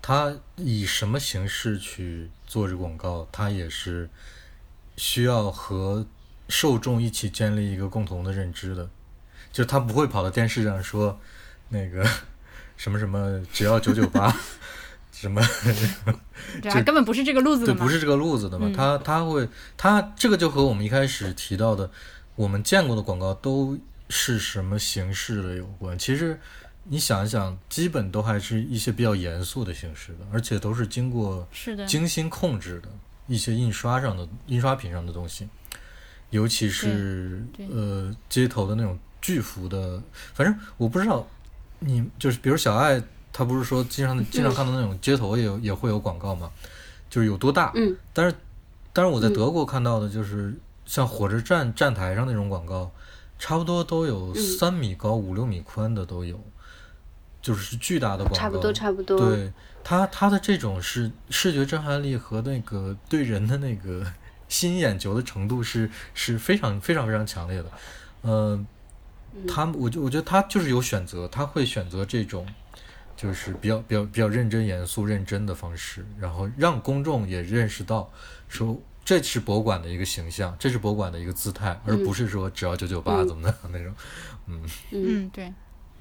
[0.00, 4.08] 他以什么形式去做这个广告，他也是
[4.96, 6.06] 需要和
[6.48, 8.88] 受众一起建立一个共同的认知的，
[9.52, 11.20] 就是他不会跑到电视上说
[11.68, 12.08] 那个
[12.76, 14.34] 什么什么只要九九八，
[15.12, 15.42] 什么
[16.62, 17.78] 对啊，根本不是这个路子对，的对。
[17.84, 18.68] 不是这个路子的嘛。
[18.68, 21.90] 嗯他他会他这个就和我们一开始提到的
[22.36, 23.76] 我们见过的广告都
[24.08, 25.98] 是什么形式的有关。
[25.98, 26.40] 其实
[26.88, 31.46] 你想一想，基本都还是一些比较严肃的形式的，而且都是经过，
[31.86, 32.88] 精心控制的
[33.26, 35.48] 一些印刷上的印刷品上的东西。
[36.30, 40.02] 尤其是呃街头的那种巨幅的，
[40.34, 41.26] 反正我不知道
[41.78, 46.50] 你就是比如小爱，她不是说经常经常看到那种街头也有也会有广告嘛，
[47.08, 47.72] 就是有多大？
[47.74, 48.36] 嗯，但是
[48.92, 52.90] 但是我在德国看到的就是像火车站站台上那种广告，
[53.38, 54.58] 差不多都有嗯。
[54.58, 56.38] 三米高、五六米宽的都有，
[57.48, 59.18] 就是巨大的广告，差不多差不多。
[59.18, 59.50] 对
[59.82, 64.04] 它，它的这种是视觉震撼力和那个对人的那个
[64.50, 67.70] 吸引眼球的程度是 是非常非常非常强烈的。
[68.20, 68.62] 呃，
[69.48, 72.46] 他们我就我觉得他就是有选择，他会选择这种
[73.16, 78.12] 就是比较比较比较认真、严肃、认真的方式，然后让公众也认识到
[78.46, 83.94] 说这是博物馆的一个形象，这是博物馆的一个姿态，而不是说只要九九八怎么的那种。
[84.48, 85.50] 嗯，嗯，对。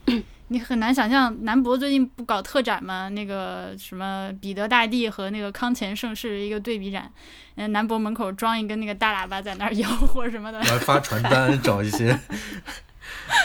[0.49, 3.09] 你很难想象南博最近不搞特展吗？
[3.09, 7.11] 那个什么彼得大帝和那个康乾盛世一个对比展，
[7.55, 10.63] 嗯，南博门口装一个那个大喇叭在那儿吆喝 什么的我。
[10.63, 12.17] 还发传单 找一些，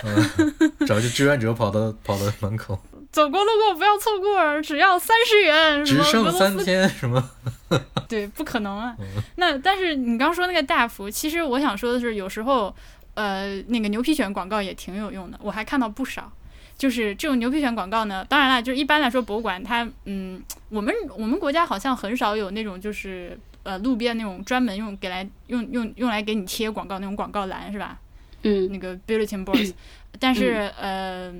[0.05, 2.79] 嗯，找一些志愿者跑到跑到门口。
[3.11, 5.85] 走过路过不要错过，只要三十元。
[5.85, 7.31] 只剩三天，什么？
[8.09, 8.97] 对，不可能啊。
[9.37, 12.75] 那但是你刚说那个大幅，其实我想说的是，有时候
[13.15, 16.33] 呃那个牛皮癣广告也挺有用的，我还看到不少。
[16.83, 28.01] 就是这种牛皮癣广告呢，当然了，就一般来说博物馆它嗯，我们我们国家好像很少有那种就是呃路边那种专门用给来用用用来给你贴广告那种广告栏是吧？
[28.43, 29.73] 嗯那个 bulletin boards，
[30.19, 31.33] 但是呃。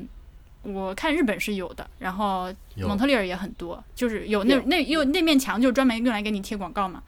[0.65, 7.03] 我看日本是有的，然后蒙特利尔也很多，就是有那有那又那面墙就专门用来给你贴广告嘛。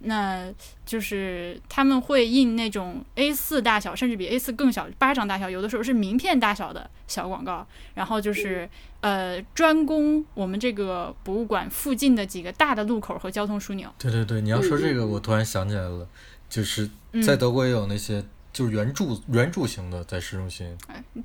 [0.00, 0.50] 那
[0.84, 7.66] 就是他们会印那种 A 四大小，甚至比 A 四更小，巴掌大小，有的时候是名片大小的小广告。
[7.94, 8.68] 然后就是
[9.00, 13.92] 呃，专攻我们这个博物馆附近的几个大的路口和交通枢纽。
[13.98, 16.08] 对对对，你要说这个，我突然想起来了，
[16.48, 20.76] 就是嗯在德国也有那些就是圆柱圆柱形的，在市中心，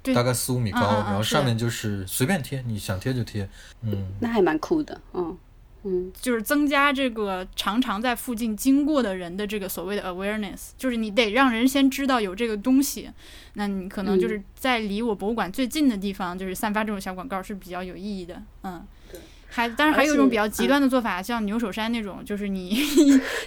[0.03, 3.47] 对大概四五米高，然后上面就是随便贴，你想贴就贴。
[3.81, 5.37] 嗯，那还蛮酷的，嗯
[5.85, 6.11] 嗯。
[6.19, 13.09] 就是增加这个常常在附近经过的人的这个所谓的 awareness，就是你得让人先知道有这个东西，
[13.53, 18.85] 那你可能就是在离我博物馆最近的地方，就是散发这种小广告是比较有意义的，嗯。
[19.47, 22.77] 还当然还有一种比较极端的做法，像牛首山那种，就是你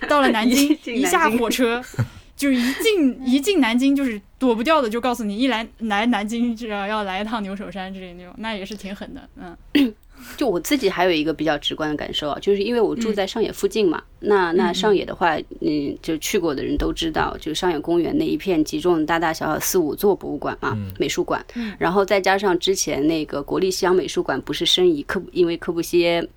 [0.09, 1.85] 到了 南京一下火车，
[2.35, 9.55] 就是一进一进南京就是躲不掉的，就告诉你一来来南京就要要来一趟牛首山之类那种，那也是挺狠的，嗯
[10.37, 21.45] 就我自己还有一个比较直观的感受啊，就是因为我住在上野附近嘛，那那上野的话，嗯，就去过的人都知道，就上野公园那一片集中大大小小四五座博物馆嘛，美术馆，
[21.79, 26.29] 然后再加上之前那个国立西洋美术馆不是申遗科，因为科布西耶。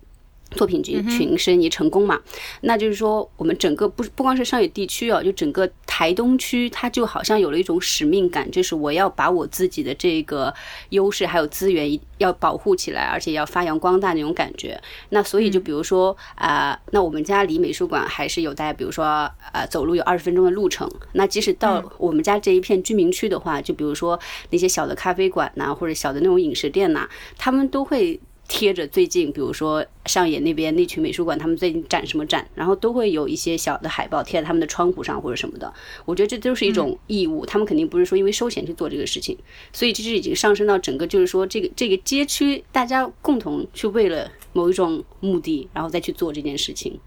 [0.52, 2.20] 作品集群申遗成功嘛？
[2.62, 10.54] 那就是说，我们整个不不光是上野地区哦，就整个台东区，它就好像有了一种使命感，就是我要把我自己的这个
[10.90, 14.80] 优势还有资源一要保护起来，而且要发扬光大那种感觉。
[15.10, 19.32] 那所以就比如说啊、那我们家离美术馆还是有大概，比如说啊、
[19.70, 20.90] 走路有二十分钟的路程。
[21.14, 28.20] 那即使到我们家这一片居民区的话，就比如说那些小的咖啡馆呐、或者小的那种饮食店呐、他们都会。
[28.54, 35.74] 贴着最近，比如说上野那边那群美术馆，他们最近展什么展，然后都会有一些小的海报贴在他们的窗户上或者什么的。
[36.04, 39.38] 我觉得这都是一种义务，他们肯定不是说因为收钱去做这个事情，
[39.72, 47.00] 所以这就已经上升到整个就是说这个这个街区大家共同去为了某一种目的，然后再去做这件事情。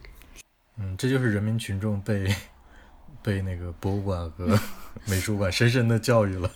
[0.79, 2.35] 嗯，这就是人民群众被
[3.23, 4.59] 被那个博物馆和
[5.07, 6.51] 美术馆深深的教育了。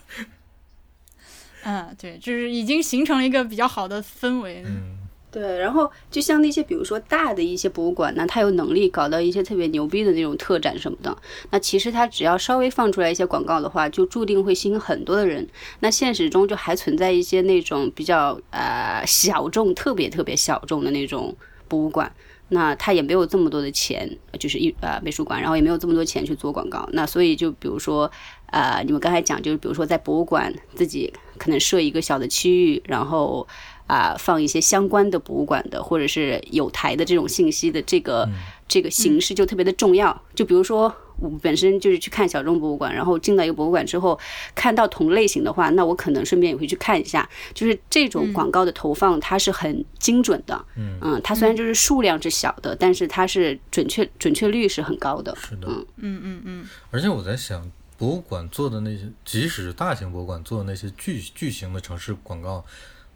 [1.64, 4.62] 嗯，对，就是已经形成了一个比较好的氛围。
[4.66, 4.96] 嗯，
[5.30, 11.16] 对，然后就像那些比如说大的一些博物馆呢，它有能力搞到一些特别牛逼的那种特展什么的，
[11.50, 15.46] 那其实它只要稍微放出来一些广告的话，就注定会吸引很多的人。
[15.80, 22.10] 那现实中就还存在一些那种比较呃小众、特别特别小众的那种博物馆。
[22.50, 26.88] 那他也没有这么多的钱，就是一呃美术馆，然后也没有这么多钱去做广告。
[26.94, 28.10] 那所以就比如说，
[28.46, 33.46] 呃，你们刚才讲，就是比如说在博物馆自己可能设一个小的区域，然后
[33.86, 38.28] 啊、放一些相关的博物馆的或者是有台的这种信息的这个、
[38.68, 40.22] 这个形式就特别的重要。
[40.34, 44.18] 就比如说我本身就是去看小众博物馆，然后进到一个博物馆之后，
[44.54, 47.26] 看到同类型的话，那我可能顺便也会去看一下。
[47.54, 50.62] 就是这种广告的投放，它是很精准的。
[50.76, 55.34] 嗯它虽然就是数量是小的，但是它是准确准确率是很高的。
[55.40, 55.66] 是的。
[55.96, 57.66] 嗯嗯嗯，而且我在想，
[57.98, 62.64] 博物馆做的那些，即使是大型博物馆做的那些巨巨型的城市广告，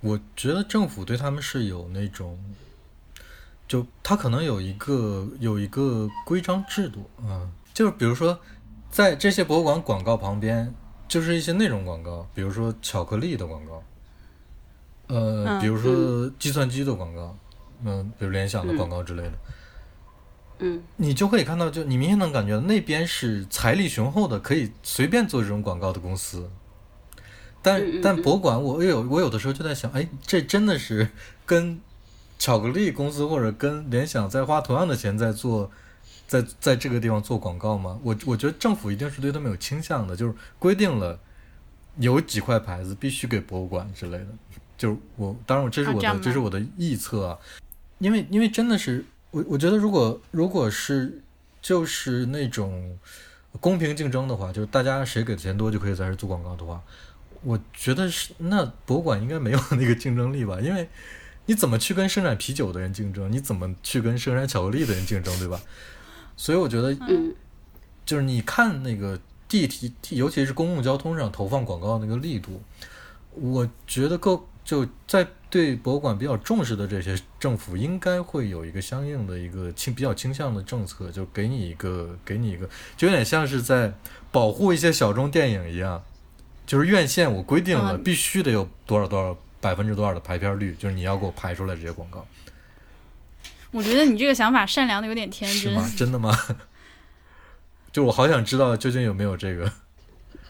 [0.00, 2.36] 我觉得政府对他们是有那种，
[3.68, 8.36] 就他可能有一个有一个规章制度啊、就是比如说，
[8.90, 10.74] 在这些博物馆广告旁边，
[11.06, 13.82] 就是一些内容广告，比如说巧克力的广告，
[15.06, 17.38] 呃，嗯比如说计算机的广告，
[17.84, 19.30] 嗯、比如联想的广告之类的。
[19.30, 19.54] 嗯
[20.96, 26.50] 你就可以看到，就你明显能感觉到那边是财力雄厚的，可以随便做这种广告的公司。
[27.60, 31.08] 但嗯嗯但博物馆，我有我有的时候就在想，哎，这真的是
[31.46, 31.80] 跟
[32.38, 35.70] 巧克力公司或者跟联想在花同样的钱在做，
[36.26, 37.98] 在在这个地方做广告吗？
[38.02, 41.18] 我我觉得政府一定是对他们有倾向的，就是规定了
[41.98, 44.28] 有几块牌子必须给博物馆之类的。
[44.76, 47.38] 就是我，当然我这是我的，这是我的臆测啊，
[48.00, 51.20] 因为因为真的是我我觉得如果如果是
[51.60, 52.96] 就是那种
[53.60, 56.80] 公平竞争的话，就是大家谁给的钱多就可以在这儿做广告的话，
[57.42, 60.60] 我觉得是那博物馆应该没有 那个竞争力吧？
[60.60, 60.88] 因为
[61.46, 63.30] 你怎么去跟生产啤酒的人竞争？
[63.32, 65.60] 你怎么去跟生产巧克力的人竞争，对吧？
[66.36, 67.34] 所以我觉得嗯
[68.06, 69.18] 就是你看那个
[69.48, 72.62] 地铁，尤其是公共交通上投放广告那个力度，
[73.32, 83.92] 我觉得够就在对博物馆比较重视的这些政府，应该会有一个相应的一个倾比较倾向的政策，就给你一个给你一个，就有点像是在
[84.30, 86.02] 保护一些小众电影一样，
[86.64, 92.26] 就是院线我规定了嗯必须得有多少多少百分之多少的排片率，就是你要给我排出来这些广告，
[93.72, 95.60] 我觉得你这个想法善良的有点天真。
[95.60, 95.92] 是吗？
[95.94, 96.34] 真的吗？
[97.92, 99.70] 就我好想知道究竟有没有这个。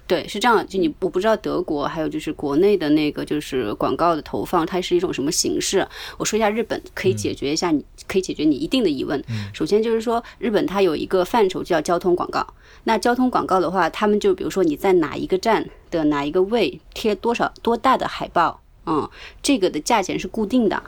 [0.06, 0.66] 对，是这样。
[0.66, 5.86] 就你，我不知道德国还有就是国内的那个就是广告的投放，它是一种什么形式？
[6.18, 9.22] 我说一下日本，可以解决一下你，可以解决你一定的疑问。
[9.54, 12.46] 首先就是说，日本它有一个范畴叫交通广告。
[12.84, 19.08] 那交通广告的话，他们就比如说你在哪一个站的哪一个位贴多少多大的海报，嗯，
[19.40, 20.82] 这个的价钱是固定的。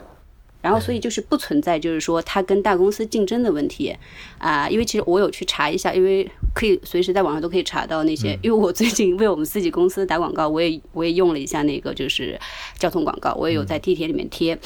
[0.65, 3.95] 然后，所以就是不存在，就是说它跟大公司竞争的问题
[4.39, 12.41] 啊、因为其实我有去查一下，因为可以随时在网上都可以查到那些， 因为我最近为我们自己公司打广告，我也我也用了一下那个就是
[12.79, 14.59] 交通广告，我也有在地铁里面贴。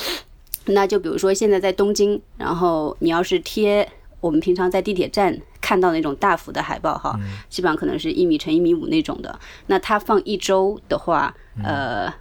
[0.67, 3.89] 那就比如说现在在东京，然后你要是贴
[4.21, 11.35] 我们平常在地铁站看到那种大幅的海报哈，基本上可能是一米乘一米五那种的，那它放一周的话，
[11.65, 12.15] 呃。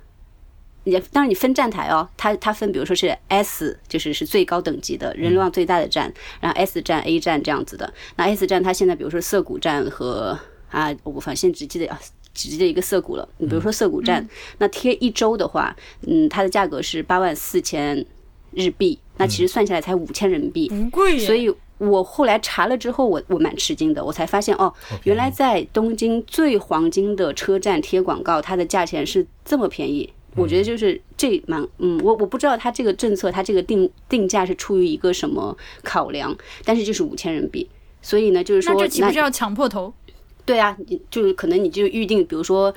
[0.88, 7.93] 你当然你分站台哦，它它分比如说是 S，就是是最高等级的人流量最大的站，然后 S 站、A 站这样子的。
[8.15, 10.39] 那 S 站它现在比如说涩谷站和
[10.71, 12.00] 啊，我反正现在只记得啊。
[12.34, 14.23] 只记得一个涩谷了，你比如说涩谷站，
[14.60, 18.06] 那贴一周的话，嗯，它的价格是八万四千
[18.52, 24.71] 日币，那其实算下来才五千人民币，不贵耶，所以我后来查了之后，我我蛮吃惊的，我才发现哦，
[25.04, 30.13] 原来在东京最黄金的车站贴广告，它的价钱是这么便宜。
[30.38, 37.67] 我觉得就是这蛮嗯，我我不知道它这个政策，它这个定定价是出于一个什么考量，但是就是五千人民币，
[38.02, 39.93] 所以呢，就是说那这岂不是要抢破头？
[40.45, 42.73] 对啊，你就是可能你就预定，比如说，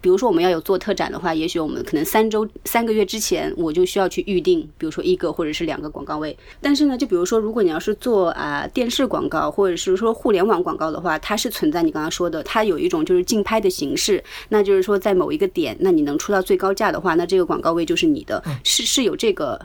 [0.00, 6.36] 比如说我们要有做特展的话，也许我们可能三周、三个月之前我就需要去预定，比如说一个或者是两个广告位。
[6.60, 19.60] 但是呢，就比如说，如果你要是做啊、电视广告或者是说互联网广告的话，它是存在你刚刚说的，它有一种就是竞拍的形式，那就是说在某一个点，那你能出到最高价的话，那这个广告位就是你的，是是有这个。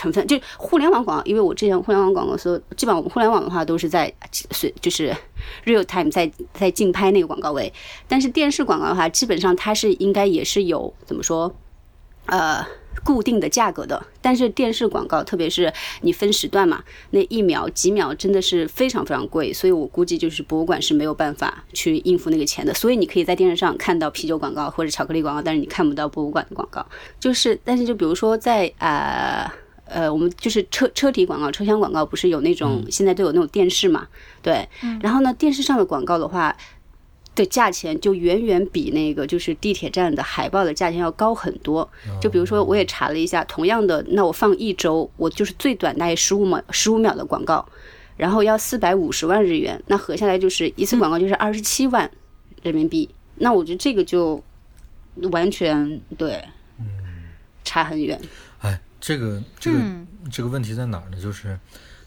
[0.00, 5.14] 成分就互联网广告，因为我之前互联网广告的时候，基本上我们互联网的话都是在随就是
[5.66, 7.70] real time 在在竞拍那个广告位，
[8.08, 11.54] 但是电视广告的话，基本上它是应该也是有怎么说，
[12.26, 12.66] 呃。
[13.02, 16.82] 固定的价格的，但是电视广告，特别是你分时段嘛，
[17.12, 22.74] 那一秒几秒真的是非常非常贵，所以我估计就是博物馆是没有办法去应付那个钱的。
[22.74, 26.84] 所以你可以在电视上看到啤酒广告或者巧克力广告，但是你看不到博物馆的广告。
[27.18, 29.44] 就是，但是就比如说在啊。
[29.44, 29.59] 呃
[29.92, 34.06] 呃，我们就是车车体广告、车厢广告，不是有那种、现在都有那种电视嘛？
[34.40, 34.68] 对，
[35.02, 36.56] 然后呢，电视上的广告的话，
[37.34, 41.88] 的价钱就远远比那个就是地铁站的海报的价钱要高很多。
[42.20, 47.66] 就比如说，我也查了一下，同样的，那我放一周，我就是最短大概十五秒十五秒的广告，
[48.16, 52.10] 然后要四百五十万日元，那合下来就是一次广告就是二十七万
[52.62, 53.08] 人民币。
[53.36, 54.42] 那我觉得这个就
[55.32, 56.44] 完全对，
[57.64, 58.20] 差很远。
[58.60, 61.20] 哎，这个这个、嗯这个问题在哪儿呢？
[61.20, 61.58] 就是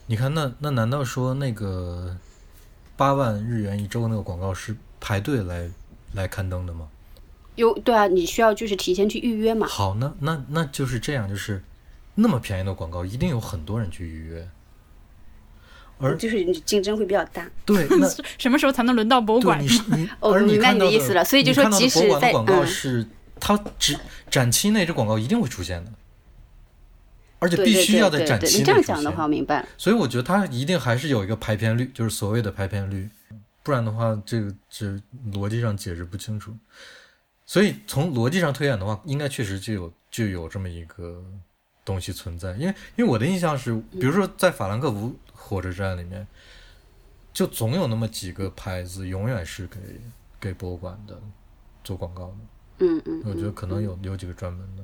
[0.05, 2.15] 你看那那难道说那个
[2.95, 5.69] 八万日元一周那个广告是排队来
[6.13, 6.87] 来刊登的吗？
[7.55, 9.65] 有对啊，你需要就是提前去预约嘛。
[9.67, 11.63] 好，那那那就是这样，就是
[12.15, 14.47] 那么便宜的广告，一定有很多人去预约。
[15.99, 17.49] 而就是竞争会比较大。
[17.65, 19.67] 对，那 什么时候才能轮到博物馆你？
[19.67, 23.07] 是你， 哦你明白你的意思了所以就说即使博物馆的在广告嗯是
[23.39, 23.97] 它只
[24.29, 25.91] 展期内这广告一定会出现的，
[27.43, 29.67] 而且必须要在展期样讲的话，我明白。
[29.77, 33.09] 所以我觉得它一定还是有一个排片率，就是所谓的排片率。
[33.61, 34.85] 不然的话，这个这
[35.31, 36.53] 逻辑上解释不清楚。
[37.45, 41.23] 所以从逻辑上推演的话，应该确实就有就有这么一个
[41.85, 42.51] 东西存在。
[42.53, 46.25] 因为因为我的印象是，比如说在法兰克福火车站里面，
[47.33, 49.79] 就总有那么几个牌子，永远是给
[50.39, 51.17] 给博物馆的
[51.83, 52.35] 做广告的。
[52.79, 54.83] 嗯嗯，我觉得可能有有几个专门的。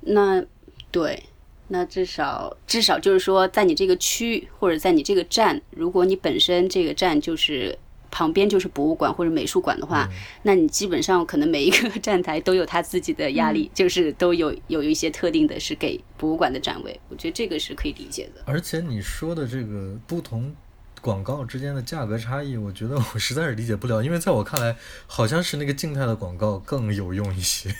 [0.00, 0.44] 那
[0.92, 1.20] 对，
[1.68, 7.76] 那至少至少就是说，在你这个区或者在你这个站，如果你本身这个站就是
[8.10, 10.06] 旁边就是博物馆或者美术馆的话，
[10.42, 17.00] 那你基本上可能每一个 站台都有它自己的压力，就是都有有一些特定的是给博物馆的展位。
[17.08, 18.42] 我觉得这个是可以理解的。
[18.44, 20.54] 而且你说的这个不同
[21.00, 24.76] 广告之间的价格差异，我觉得我实在是理解不了，因为在我看来，
[25.06, 27.74] 好像是那个静态的广告更有用一些。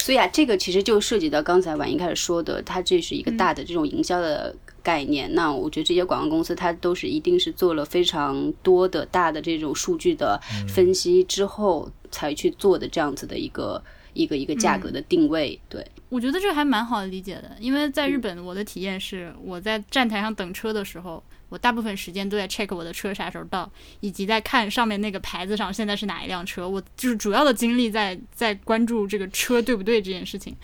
[0.00, 5.32] 所以啊，这个其实就涉及到刚才婉莹开始说的，它这是一个大的这种营销的概念。
[5.34, 13.82] 那我觉得这些广告公司，它都是一定是做了非常多的大的这种数据的分析之后，才去做的这样子的一个
[14.14, 15.60] 一个一个价格的定位。
[15.68, 21.22] 对，我觉得这还蛮好理解的，因为在日本，我的体验是我在站台上等车的时候。
[21.50, 23.70] 我大部分时间都在 check 我的车啥时候到，
[24.00, 26.66] 以及在看上面那个牌子上现在是哪一辆车。
[26.66, 30.56] 我就是主要的精力在在关注这个车对不对这件事情。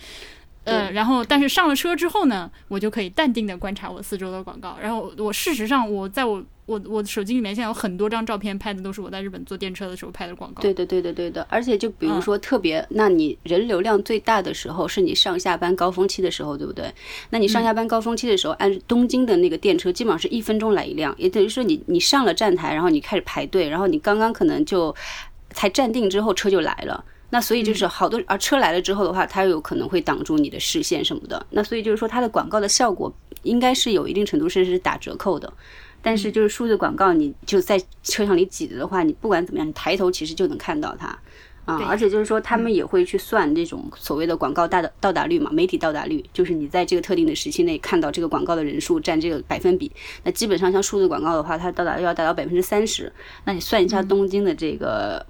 [0.67, 4.77] 呃，然后但是上了车之后呢，我就可以淡定的观察我四周的广告。
[4.81, 10.61] 然后我事实上我在我我我手机里面现在有很多张照片拍的都是我在日本坐电车的时候拍的广告。
[10.61, 11.45] 对的，对的，对的。
[11.49, 16.93] 而且就比如说特别，那你人流量最大的时候是你上下班高峰期的时候，对不对？
[17.29, 24.93] 那你上下班高峰期的时候，按东京的那个电车，基本上是一分钟来一辆，也等于说你你上了站台，然后你开始排队，然后你刚刚可能就
[25.51, 27.05] 才站定之后车就来了。
[27.29, 31.45] 那所以就是好多啊车来了之后的话，它有可能会挡住你的视线什么的。
[31.49, 33.13] 那所以就是说它的广告的效果
[33.43, 35.51] 应该是有一定程度甚至是打折扣的。
[36.01, 41.07] 但是就是数字广告，你就在车厢里挤着的话，你不管怎么样，你抬头其实就能看到它
[41.65, 41.83] 啊。
[41.89, 49.91] 而且就是说他们也会去算这种所谓的广告大的到达率嘛，媒体到达率，就是你在这个特定的时期内看到这个广告的人数占这个百分比。
[50.23, 53.11] 那基本上像数字广告的话，它到达要达到百分之三十。
[53.43, 55.25] 那你算一下东京的这个。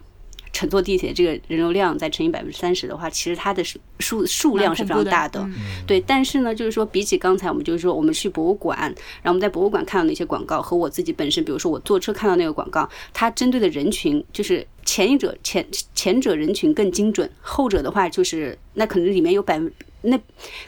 [0.54, 5.48] 乘坐地铁这个人流量再乘以百分之三十的话，其实它的数数数量是非常大的。
[5.86, 19.72] 对，但是呢，就是说比起刚才我们就是说我们去博物馆，然后我们在博物馆看到那些广告和我自己本身，比如说我坐车看到那个广告，它针对的人群就是前一者前前者人群更精准，后者的话就是那可能里面有百分
[20.02, 20.18] 那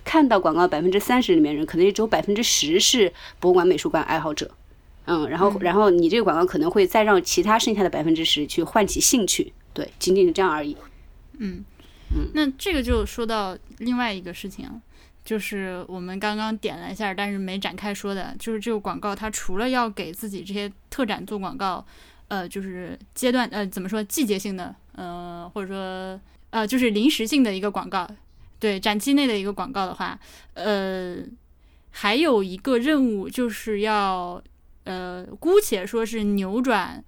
[0.04, 4.52] 看到广告百分之三十里面人，可能也只有百分之十是博物馆美术馆爱好者。
[5.06, 9.54] 嗯，然后然后你这个广告可能会再让其他剩下的百分之十去唤起兴趣。
[9.80, 10.76] 对，仅仅是这样而已。
[11.38, 11.64] 嗯
[12.14, 14.70] 嗯，那这个就说到另外一个事情，
[15.24, 21.86] 就是我们刚刚点了一下，但是没展开说的，就是这个广告它除了要给自己这些特展做广告，
[22.28, 26.20] 呃，就是阶段呃怎么说季节性的，呃或者说
[26.50, 28.06] 呃就是临时性的一个广告，
[28.60, 30.20] 对展期内的一个广告的话，
[30.56, 31.20] 呃
[31.92, 34.44] 还有一个任务就是要
[34.84, 37.02] 呃姑且说是扭转。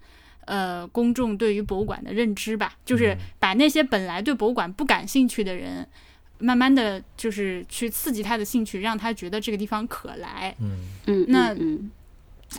[0.46, 5.88] 呃，公众对于博物馆的认知吧，就是把那些本来对博物馆不感兴趣的人，
[6.40, 10.56] 慢慢的就是去刺激他的兴趣，让他觉得这个地方可来。
[10.60, 10.80] 嗯。
[11.08, 11.56] 嗯，那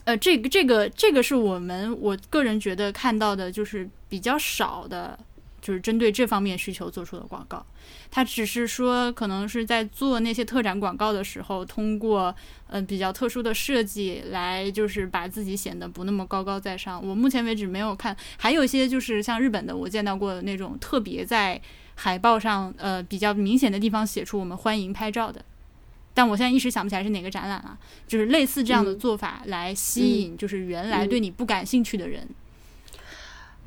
[0.04, 5.18] 呃，这个这个这个是我们我个人觉得看到的，就是比较少的，
[5.62, 7.64] 就是针对这方面需求做出的广告。
[8.10, 12.34] 他只是说，可能是在做那些特展广告的时候，通过
[12.68, 17.02] 嗯比较特殊的设计来，就是把自己显得不那么高高在上。
[17.02, 21.58] 我目前为止没有看，还有一些就是像日本的，我见到过的那种特别在
[21.94, 25.44] 海报上呃比较明显的地方写出“我们欢迎拍照”的，
[26.12, 27.78] 但我现在一时想不起来是哪个展览了。
[28.06, 32.28] 就是类似这样的做法来吸引，就是原来对你不感兴趣的人。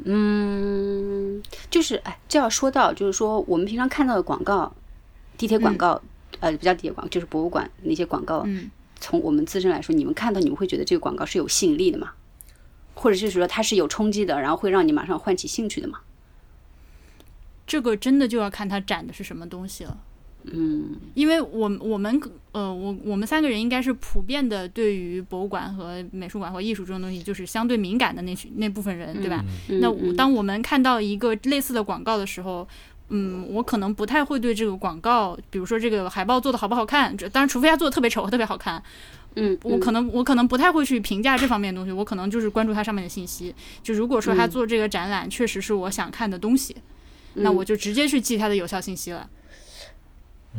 [0.04, 4.74] 嗯，就是哎，这要说到，就是说我们平常看到的广告，
[5.38, 6.02] 地铁广告，
[6.41, 8.43] 呃，不叫地铁广告，就是博物馆那些广告。
[8.46, 8.70] 嗯，
[9.00, 12.12] 从我们自身来说，你们看到你们会觉得这个广告是有吸引力的吗？
[12.93, 16.00] 或者就是说它是有冲击的，然后会让你马上唤起兴趣的吗？
[17.66, 19.98] 这个真的就要看它展的是什么东西了。
[20.52, 22.22] 嗯，因为我我们
[22.52, 29.43] 呃我我们三个人应该是普遍的对于博物馆和美术馆和艺术这种东西就是相对敏感的那那部分人，对吧？
[29.70, 32.68] 那当我们看到一个类似的广告的时候，
[33.10, 38.82] 嗯，我可能不太会对这个广告，比如说这个海报做的好不好看，当然除非它做的特别丑特别好看，
[39.36, 43.54] 嗯，我可能我可能不太会去评价这方面的东西，我可能就是关注它上面的信息。
[43.82, 46.76] 就如果说他做这个展览确实是我想看的东西，
[47.34, 49.28] 那我就直接去记它的有效信息了。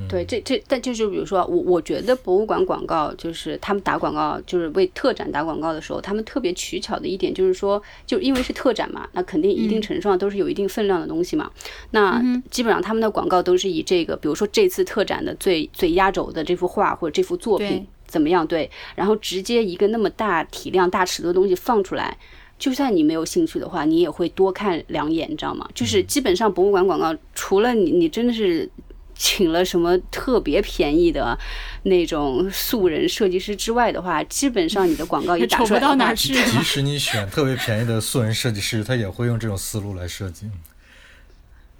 [0.09, 11.51] 对，这这，但就是比如说，我我觉得博物馆广告就是他们打广告，就是为特展打广告的时候，他们特别取巧的一点就是说，就因为是特展嘛，那肯定一定程度上都是有一定分量的东西嘛。
[11.92, 18.47] 那基本上他们的广告都是以这个，比如说这次特展的最最压轴的这幅画或者这幅作品怎么样？
[18.47, 22.16] 对，然后直接一个那么大体量、大尺度的东西放出来，
[22.59, 25.68] 就算你没有兴趣的话，你也会多看两眼，你知道吗？
[25.74, 28.68] 就是基本上博物馆广告，除了你，你真的是。
[29.16, 31.38] 请了什么特别便宜的
[31.84, 36.34] 那种素人设计师之外的话，基本上你的广告也打 不到哪去。
[36.34, 40.46] 即使你选特别便宜的素人设计师，他也会用这种思路来设计。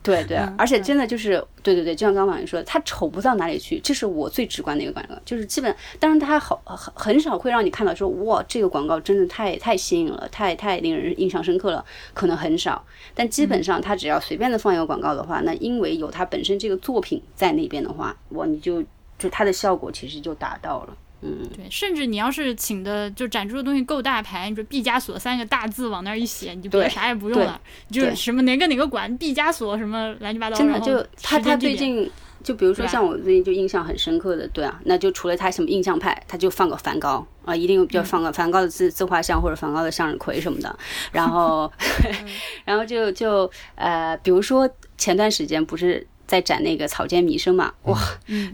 [0.07, 11.85] 对对，而且真的就是，对对对，就像刚刚你说的，它丑不到哪里去，这是我最直观的一个感觉，就是基本，当然它好很很少会让你看到说，哇，这个广告真的太太新颖了，太太令人印象深刻了，
[12.15, 12.85] 可能很少，
[13.17, 18.81] 但基本上它只要随便的放一个广告的话，那因为有它本身这个作品在那边的话，哇，你就
[19.19, 20.97] 就它的效果其实就达到了。
[21.27, 27.61] 嗯，对，甚至你要是请的就展出的东西够大牌，你说毕加索三个大字往那儿一写，你就别啥也不用了，
[27.91, 30.57] 就是什么哪个哪个馆毕加索什么乱七八糟。
[30.57, 32.09] 真的就他他最近
[32.45, 40.79] 就比如说像我最近就印象很深刻的，对啊，那就除了他什么印象派，他就放个梵高啊，一定就放个梵高的自自画像或者梵高的向日葵什么的，
[41.11, 41.70] 然后
[42.64, 46.07] 然后就就呃，比如说前段时间不是。
[46.27, 47.99] 在展那个草间弥生嘛，哇，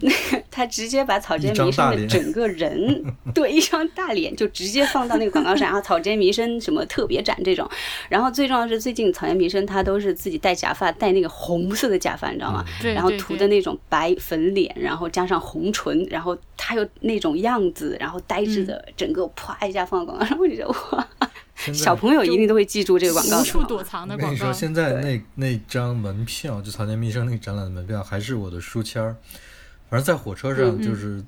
[0.01, 3.05] 那个他直接把草间弥生的整个人，
[3.35, 7.69] 对，一张大脸就直接放到那个广告上，然后草间弥生什么特别展这种，
[8.09, 12.65] 然后最重要是最近草间弥生他都是自己戴假发，戴那个红色的假发，你知道吗？
[12.81, 21.09] 对，然后涂的那种白粉脸，然后加上红唇，然后他又那种样子，然后呆滞的整个啪一下放到广告上，我就觉得哇。
[21.73, 23.41] 小朋友一定都会记住这个广告。
[23.41, 24.27] 无处躲藏的广告。
[24.27, 29.17] 我跟你说，现在那那张门票，就草间弥生那个展览的门票，还是我的书签儿。
[29.91, 31.23] 反正在火车上，就是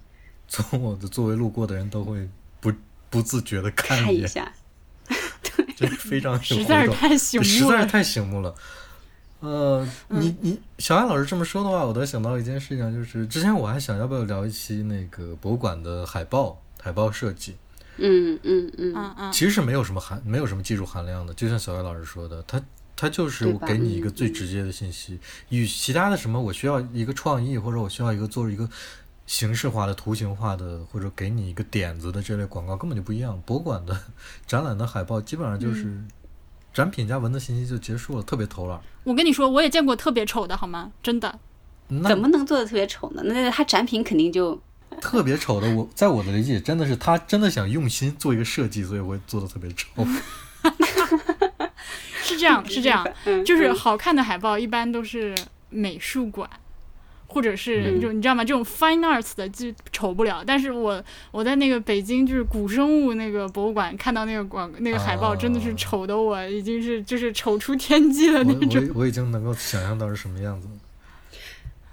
[0.49, 2.29] 从我的座位路过的人都会
[2.61, 2.73] 不
[3.11, 4.51] 不自觉的看一下。
[5.77, 8.55] 对，非常实在是太醒目了，实在是太醒目了。
[9.41, 17.57] 呃，你你小艾老师这么说的话，我都想到一件事情，就是之前我还想要不要聊一期那个博物馆的海报海报设计。
[17.97, 21.33] 嗯嗯嗯嗯嗯，其实是没有什么含，没有什么技术含量的。
[21.35, 22.61] 就像小艾老师说的，他
[22.97, 25.19] 他就是给你一个最直接的信息，
[25.49, 28.69] 与其他的什么我需要一个创意，或者我需要一个做一个
[29.27, 33.41] 形式化的、图形化的，或者给你一个点子的这类广告根本就不一样。
[33.47, 33.99] 博物馆的
[34.47, 35.87] 展览的海报基本上就是
[36.73, 38.81] 展品加文字信息就结束了，特别偷懒。
[39.03, 40.93] 我跟你说，我也见过特别丑的，好吗？
[41.03, 41.39] 真的？
[42.09, 43.23] 怎么能做的特别丑呢？
[43.25, 44.61] 那他展品肯定就。
[45.01, 49.87] 特别丑的，我在我的理解真的是他真的想用心做一个设计，所以会做的特别丑。
[52.25, 53.07] 是这样，是这样，
[53.45, 55.35] 就是好看的海报一般都是
[55.69, 56.49] 美术馆，
[57.27, 58.43] 或者是就你知道吗？
[58.43, 60.43] 这种 fine arts 的就丑不了。
[60.47, 68.89] 但是我我在那个北京就是古生物那个博物馆看到那个广那个海报，真的是丑的我已经是就是丑出天际的那种。
[68.95, 70.75] 我我已经能够想象到是什么样子了。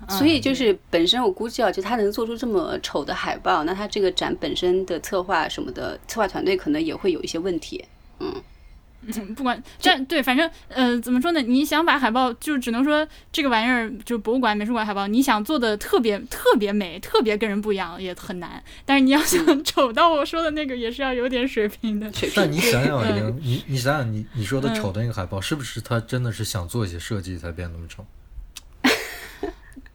[0.10, 7.86] 所以就是本身我估计啊，就他能做出这么丑的海报，那他这个展本身的策划什么的，策划团队可能也会有一些问题。
[8.20, 8.34] 嗯，
[9.36, 11.41] 不管这对，反正呃，怎么说呢？
[11.41, 18.64] 你想把海报，就只能说这个玩意儿，就博物馆、美术馆海报，你想做的特别特别美，特别跟人不一样，也很难。
[18.86, 22.12] 但是你要想丑到我说的那个，也是要有点水平的。
[22.36, 28.06] 但你想想，你你想想，你你说的丑的那个海报，是不是他真的是想做一些设计才变那么丑？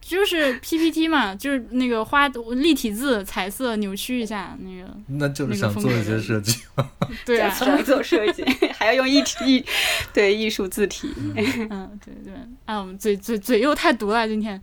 [0.07, 4.89] 就是 PPT 嘛，就是那个花立体字、彩色扭曲一下那个。
[5.07, 6.61] 那就是想做一些设计。
[7.25, 8.41] 对啊，想做设计
[8.73, 9.65] 还要用艺艺，
[10.13, 11.13] 对艺术字体。
[11.35, 12.33] 嗯，对对。
[12.63, 14.61] 啊，我们嘴嘴嘴又太毒了今天。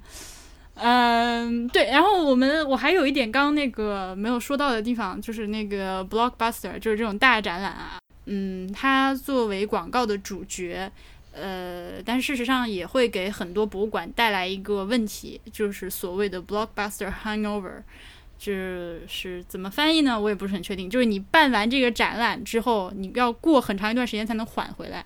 [0.76, 1.90] 嗯，对。
[1.90, 7.98] 然后我们我还有一点刚刚那个没有说到的地方，就是那个 Blockbuster，就是这种大展览啊。
[8.24, 10.90] 嗯，它作为广告的主角。
[11.34, 17.82] 呃，但事实上也会给很多博物馆带来一个问题，就是所谓的 blockbuster hangover，
[18.38, 18.52] 就
[19.08, 20.20] 是怎么翻译呢？
[20.20, 20.88] 我也不是很确定。
[20.88, 25.04] 就是你办完这个展览之后，你要过很长一段时间才能缓回来，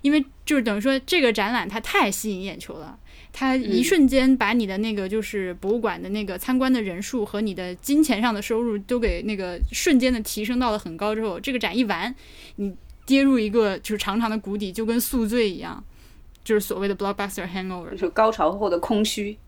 [0.00, 2.98] 因为就是等于说这个展览它太吸引眼球了，
[3.30, 12.14] 它一瞬间把你的那个就是博物馆的那个参观的人数和你的金钱上的收入都给那个瞬间的提升到了很高之后，这个展一完，
[12.54, 12.74] 你。
[13.06, 15.82] 跌入一个就是长长的谷底，就跟宿醉一样，
[16.44, 19.38] 就是所谓的 blockbuster hangover，就高潮后的空虚。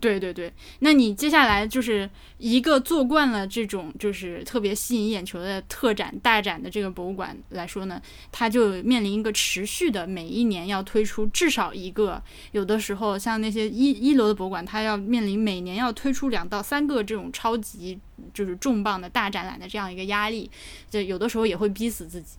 [0.00, 2.08] 对对对，那你接下来就是
[2.38, 8.00] 一个做惯了这种就是特别吸引眼球的特展大展的这个博物馆来说呢，
[8.30, 17.98] 它就面临一个持续的每一年要推出至少一个，有的时候像那些一一楼的博物馆，它要面临每年要推出两到三个这种超级
[18.32, 20.50] 就是重磅的大展览的这样一个压力，
[20.88, 22.38] 就有的时候也会逼死自己。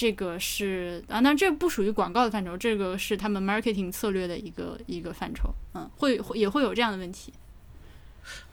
[0.00, 7.34] 这个是啊，那这不属于广告的范畴，这个是他们 marketing 策略的一个一个范畴，嗯，会会也会有这样的问题。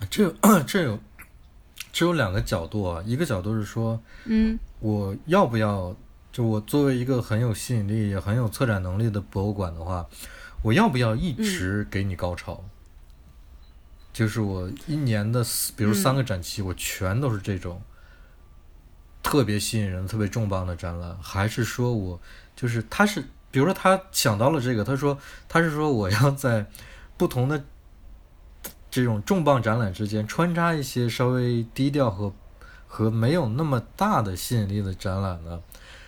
[0.09, 0.35] 这有
[0.67, 0.99] 这有
[1.93, 5.95] 这有两个角度啊，一个角度是说，嗯，我要不要
[6.33, 10.05] 就我作为一个很有吸引力也很有策展能力的博物馆的话，
[10.61, 12.61] 我要不要一直给你高潮？
[14.11, 15.41] 就是我一年的，
[15.77, 17.81] 比如三个展期，我全都是这种。
[19.27, 22.19] 特别吸引人、特别重磅的展览，还是说我
[22.55, 23.21] 就是他是，
[23.51, 25.19] 比如说他想到了这个，他说
[25.49, 26.65] 他是说我要在
[27.17, 27.61] 不同的
[28.89, 32.33] 这种重磅展览之间穿插一些稍微低调和
[32.87, 35.59] 和没有那么大的吸引力的展览呢？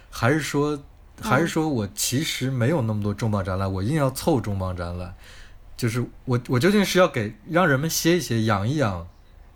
[0.09, 0.81] 还是说
[1.21, 5.13] 还是说我其实没有那么多重磅展览，我硬要凑重磅展览？
[5.75, 9.07] 就是我我究竟是要给让人们歇一歇、养一养、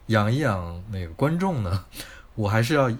[0.07, 1.86] 养一养那个观众呢？
[2.36, 2.91] 我还是要？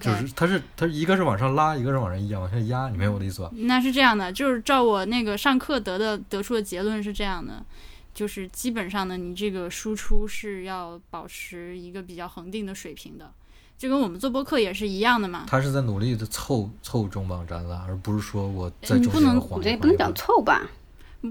[0.00, 3.50] 就是它是它一个是往上拉，一个是往上压，往下压，你明白我的意思吧？
[3.54, 7.64] 那是这样的，就是照我那个上课得的得出的结论是这样的，
[8.12, 13.30] 就是基本上呢，你这个输出是要保持一个比较恒定的水平的，
[13.78, 15.44] 就跟我们做播客也是一样的嘛。
[15.46, 19.60] 他是在努力的凑凑重磅展览，而不是说我在中间晃。
[19.62, 20.68] 你不能讲凑吧？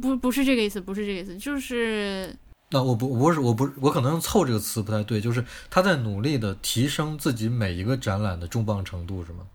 [0.02, 2.34] 不不是这个意思，不是这个意思，就是。
[2.72, 9.46] 那我不不是我不我可能用“凑”这个词不太对，就是他在努力的提升自己每一个展览的重磅程度，是吗？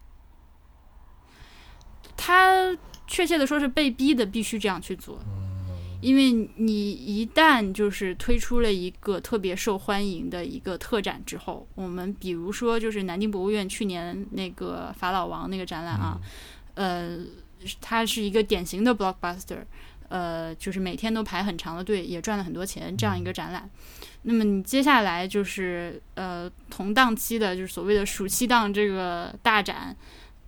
[2.16, 5.18] 他确切的说是被逼的，必须这样去做。
[6.00, 16.18] 因为你一旦就是推出了一个特别受欢迎的一个特展之后，我们比如说就是南京博物院去年那个法老王那个展览啊，
[16.74, 17.18] 呃，
[17.82, 19.64] 它是一个典型的 blockbuster。
[20.10, 23.70] 呃，就是每天都排很长的队，也赚了很多钱，这样一个展览。
[24.22, 29.96] 那么你接下来就是呃同档期的，就是所谓的暑期档这个大展，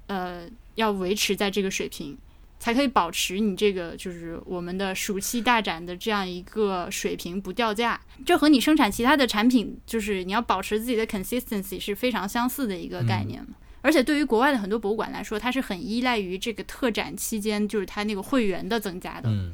[0.09, 2.19] 呃，要维持在这个水平，
[2.59, 8.01] 才可以保持你这个就是我们的暑期大展的这样一个水平不掉价。
[8.27, 13.55] 这和你生产其他的产品，就是你要保持自己的 consistency 是非常相似的一个概念嘛。
[13.83, 19.29] 而且对于国外的很多博物馆来说，它是很依赖于这个特展期间，就是它那个会员的增加的。
[19.29, 19.53] 嗯，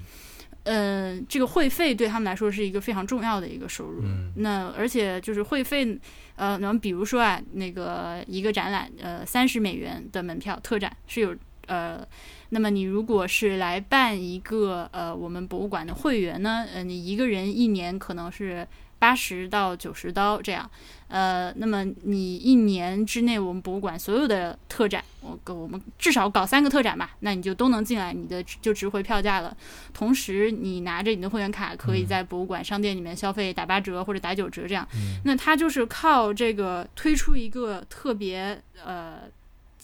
[0.64, 4.02] 呃，这个会费对他们来说是一个非常重要的一个收入。
[4.04, 5.98] 嗯，那而且就是会费，
[6.36, 11.34] 呃，那么比如说啊，那个一个展览，呃，三十美元的门票特展是有，
[11.66, 12.06] 呃，
[12.50, 18.68] 那么你如果是来办一个呃我们博物馆的会员呢，呃，你一个人一年可能是。
[18.98, 20.68] 八十到九十刀这样，
[21.08, 29.56] 呃，那么你一年之内我们博物馆所有的特展，我我们至少搞三个特展吧，那你就都能进来，你的就值回票价了。
[29.94, 34.86] 同时，你拿着你的会员卡，可以在博物馆商店里面消费打八折或者打九折这样。
[35.24, 39.20] 那它就是靠这个推出一个特别呃。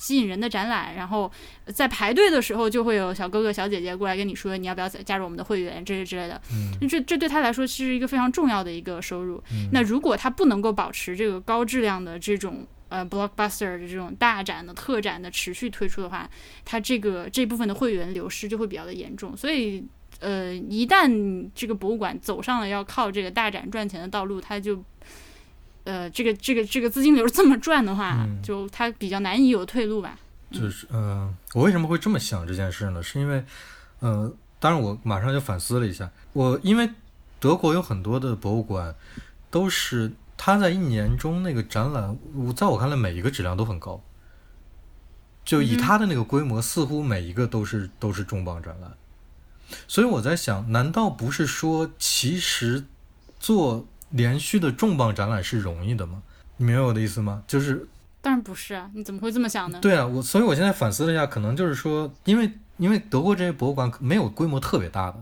[0.04, 1.32] 吸引人的展览，然后
[1.72, 6.38] 在排队的时候就会有小哥哥小姐姐过来跟你说你要不要加入我们的会员这些之类的。
[6.52, 9.42] 嗯，这这对他来说是一个非常重要的一个收入。
[9.72, 16.28] 那如果他不能够保持这个高质量的这种呃 blockbuster 的这种大展的特展的持续推出的话，
[16.66, 19.34] 他这个这部分的会员流失就会比较的严重。
[19.34, 19.82] 所以
[20.20, 24.84] 呃，一旦这个博物馆走上了要靠这个大展赚钱的道路，他就。
[25.84, 30.18] 呃，这个这个这个资金流这么转的话，就它比较难以有退路吧。
[30.50, 33.02] 就是，嗯，我为什么会这么想这件事呢？
[33.02, 33.44] 是因为，
[34.00, 36.88] 呃，当然我马上就反思了一下，我因为
[37.38, 38.94] 德国有很多的博物馆，
[39.50, 44.02] 都是它在一年中那个展览，我在我看来每一个质量都很高，
[45.44, 48.90] 就以它的那个规模，似乎每一个都是都是重磅展览。
[49.86, 52.86] 所以我在想，难道不是说，其实
[53.38, 53.86] 做。
[54.14, 56.22] 连续的重磅展览是容易的吗？
[56.56, 57.42] 你明白我的意思吗？
[57.48, 57.88] 就是，
[58.22, 58.88] 当然不是啊！
[58.94, 59.80] 你怎么会这么想呢？
[59.82, 65.16] 对啊，我所以我现在反思了一下，可能就是说，因为因为德国这些博物馆没有规模特别大的，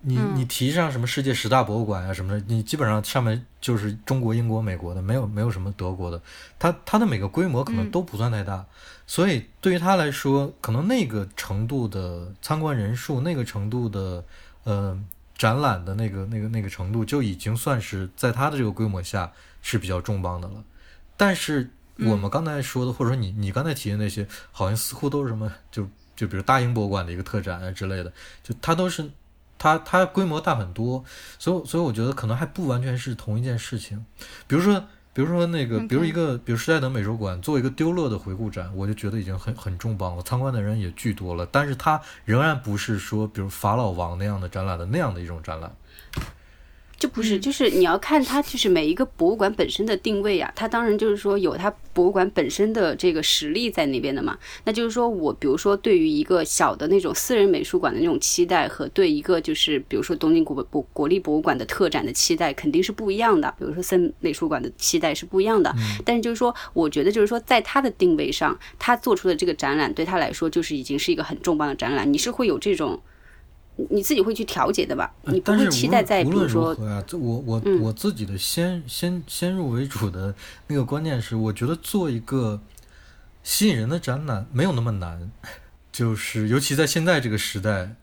[0.00, 6.20] 你你提上什么世界十大博物馆啊什么的，你基本上上面就是中国、英国、美国的，没有没有什么德国的，
[6.58, 8.66] 它它的每个规模可能都不算太大，
[9.06, 14.24] 所以对于他来说，可能那个程度的参观人数，那个程度的，
[14.64, 14.98] 呃。
[15.36, 19.30] 展览的那个、那个、那个程度就已经算是在它的这个规模下
[19.62, 20.64] 是比较重磅的了。
[21.16, 28.12] 但是我们刚才说的，或者说你你刚才提的那些，好像似乎都是什么，就就比如大英博物馆的一个特展啊之类的，
[28.42, 29.10] 就它都是
[29.58, 31.04] 它它规模大很多，
[31.38, 34.04] 所以所以我觉得可能还不完全是同一件事情。
[34.46, 34.84] 比如说，
[35.16, 45.74] 比如说那个，比如一个，比如时代等美术馆做一个丢勒的回顾展，我就觉得已经很很重磅了，参观的人也巨多了，但是它仍然不是说，比如法老王那样的展览的那样的一种展览。
[46.98, 54.38] 就不是，就是你要看它，就是每一个博物馆本身的定位啊，它当然就是说有它博物馆本身的这个实力在那边的嘛。
[54.64, 63.54] 那就是说我比如说对于一个小的那种私人美术馆的那种期待，和对一个就是比如说东京国博国立博物馆的特展的期待肯定是不一样的。
[63.58, 65.74] 比如说森美术馆的期待是不一样的。
[66.02, 72.10] 但是就是说，我觉得就是说，在它的定位上，它做出的这个展览对他来说就是已经是一个很重磅的展览。
[72.10, 72.98] 你是会有这种。
[73.90, 75.12] 你自己会去调节的吧？
[75.24, 76.74] 你不会期待在比如说，
[77.06, 80.34] 这我我我自己的先先先入为主的
[80.66, 82.60] 那个观念是，我觉得做一个
[83.42, 85.30] 吸引人的展览没有那么难，
[85.92, 87.96] 就是尤其在现在这个时代。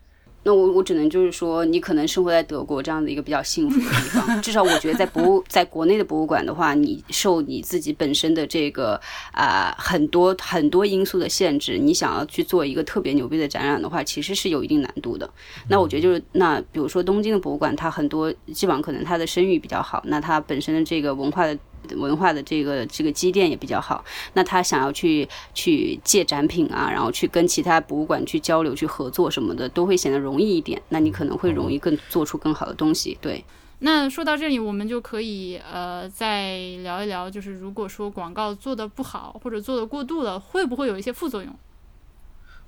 [0.44, 9.00] 那我我只能就是说，你可能生活在德国这样的一个比较幸福的地方，至少我觉得在博物在国内的博物馆的话，你受你自己本身的这个
[9.32, 15.30] 啊很多很多因素的限制，你想要去做一个特别牛逼的展览的话，其实是有一定难度的。
[15.70, 21.58] 那我觉得就是那比如说东京的博物馆，它很多基本上可能它的声誉比较好，那它本身的这个文化的。
[21.96, 24.04] 文化的这个这个积淀也比较好，
[24.34, 30.82] 那他想要去去借展品啊，然后去跟其他博物馆去交流、去合作什么的，都会显得容易一点。
[30.90, 33.18] 那你可能会容易更做出更好的东西。
[33.22, 33.44] 对，
[33.80, 41.54] 那说到这里，我们就可以呃再聊一聊，就是如果说广告做的不好或者做的过度了，会不会有一些副作用？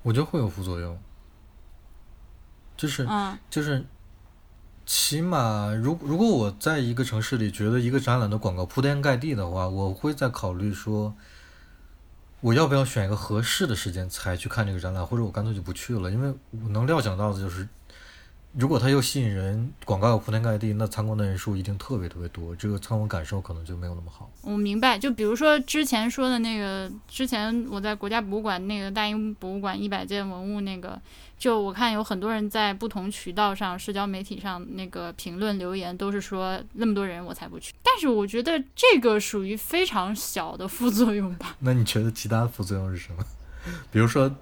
[0.02, 0.98] 我觉得会有副作用，
[2.76, 3.84] 就是嗯，就是。
[4.86, 11.14] 起码，如如果我在一个城市里觉得一个展览的广告铺天盖地的话，我会在考虑说，
[12.40, 16.32] 我要不要选一个合适的时间才去看这个展览，或者我干脆就不去了，因为
[16.62, 17.68] 我能料想到的就是。
[18.58, 24.30] 如果它又吸引人，广告又铺天盖地，那参观的人数一定特别特别多，这个参观感受可能就没有那么好。
[24.40, 30.98] 我明白，就比如说之前说的那个，之前我在国家博物馆那个大英博物馆一百件文物那个，
[31.38, 37.74] 就我看有很多人在不同渠道上、社交媒体上那个评论留言，都是说那么多人我才不去。
[37.82, 41.54] 但是我觉得这个属于非常小的副作用吧。
[41.60, 43.22] 那你觉得其他副作用是什么？
[43.92, 44.34] 比如说，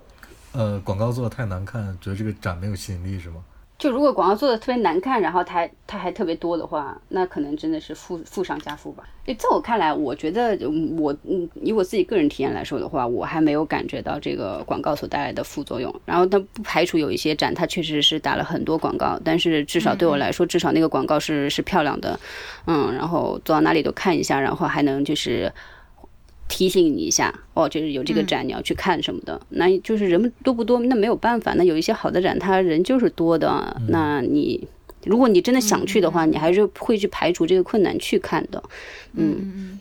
[0.53, 3.43] 呃，广告做的太难看，觉得这个展没有吸引力，是吗？
[3.85, 9.05] 就如果广告做的特别难看，然后它它还特别多的话，那可能真的是负负上加负吧。
[9.27, 10.59] 在我看来，我觉得
[10.97, 15.95] 我嗯以我自己个人体验来说的话，我还没有感觉到这个广告所带来的副作用。
[16.07, 22.19] 然后它不排除有一些展，它确实是打了很多广告，但是至少对我来说，至少那个广告是是漂亮的，
[22.67, 25.53] 嗯，然后走到哪里都看一下，然后还能就是。
[26.47, 30.79] 提醒你一下哦，就是有这个展你要去看什么的，那就是人们多不多？
[30.81, 33.81] 那没有办法，那有一些好的展，他人就是多的。
[33.89, 34.69] 那你
[35.05, 38.63] 如果你真的想去的话，你还是会去排除这个困难去看的。
[39.15, 39.81] 嗯嗯，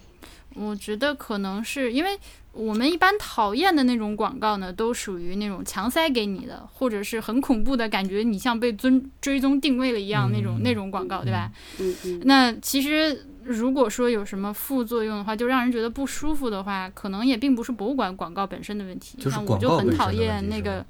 [0.55, 2.18] 我觉得可能是因为
[2.53, 11.51] 我们一般讨厌的那种广告呢，都属于那种强塞给你的，或者是很恐怖的感觉，你像被追追踪定位了一样那种那种广告，对吧？
[11.80, 12.22] 嗯嗯。
[12.24, 13.26] 那其实。
[13.46, 19.18] 如果说有什么副作用的话，就让人觉得不舒服的话，可能也并不是博物馆广告本身的问题。
[19.30, 20.86] 像我就很讨厌那个，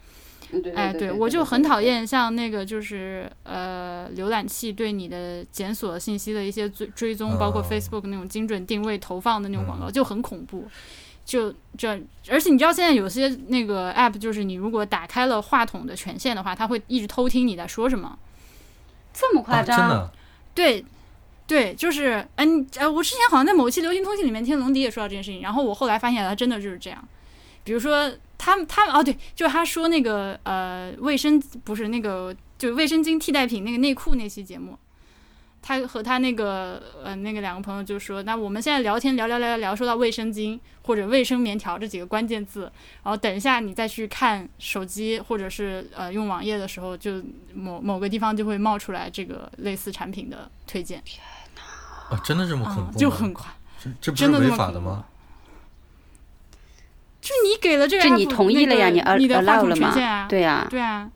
[0.76, 10.68] 哎，对，我就很讨厌像那个就是呃，浏览器对你的检索信息的一些追追踪，包括 Facebook 那种精准定位投放的那种广告，就很恐怖。
[11.26, 11.89] 就这，
[12.30, 18.18] 而且你知道现在有些那个 App，就是你如果打开了话筒的权限的话，它会一直偷听你在说什么。
[19.14, 20.10] 这么夸张？
[20.54, 20.84] 对。
[21.54, 27.08] 对，就是嗯呃，我之前好像在某期流行通信里面听龙迪也说到这件事情，然后我后来发现他真的就是这样。
[27.64, 34.76] 比如说，他他哦对，就是他说那个呃卫生不是那个就卫生巾替代品那个内裤那期节目，
[35.62, 42.64] 他和他那个呃那个两个朋友就说，那我们现在聊天聊聊聊聊说到卫生巾或者卫生棉条这几个关键字，
[43.04, 47.24] 然后等一下你再去看手机或者是呃用网页的时候，就
[47.54, 50.99] 某某个地方就会冒出来这个类似产品的推荐。
[52.10, 52.97] 啊，真的这么恐怖？
[52.99, 53.45] 就很快，
[54.01, 55.06] 这这不是违法的吗？
[57.22, 58.89] 就你给了这个，你同意了呀？
[58.89, 60.28] 你你的话筒权限啊？
[60.28, 61.10] 对呀，对啊，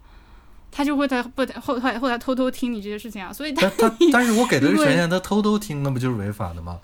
[0.71, 6.79] 他就会在不后后后来偷偷听你这些事情啊，所以他他 但是我给的权限，他偷偷听，那不就是违法的吗？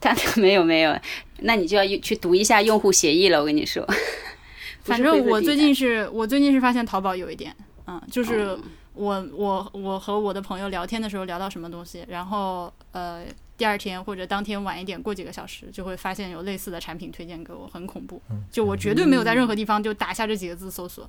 [0.00, 0.98] 他没有没有，
[1.40, 3.38] 那你就要去读一下用户协议了。
[3.38, 3.86] 我跟你说，
[4.82, 7.54] 反正我最近是我最近是发现淘宝有一点，
[7.86, 8.58] 嗯，就是。
[8.94, 13.24] 我我我和我的朋友聊天的时候聊到什么东西，然后呃
[13.56, 18.20] 第二天或者当天晚一点过几个小时就会发现有类似的产品推荐给我，很恐怖。
[18.50, 21.08] 就我绝对没有在任何地方就打下这几个字搜索。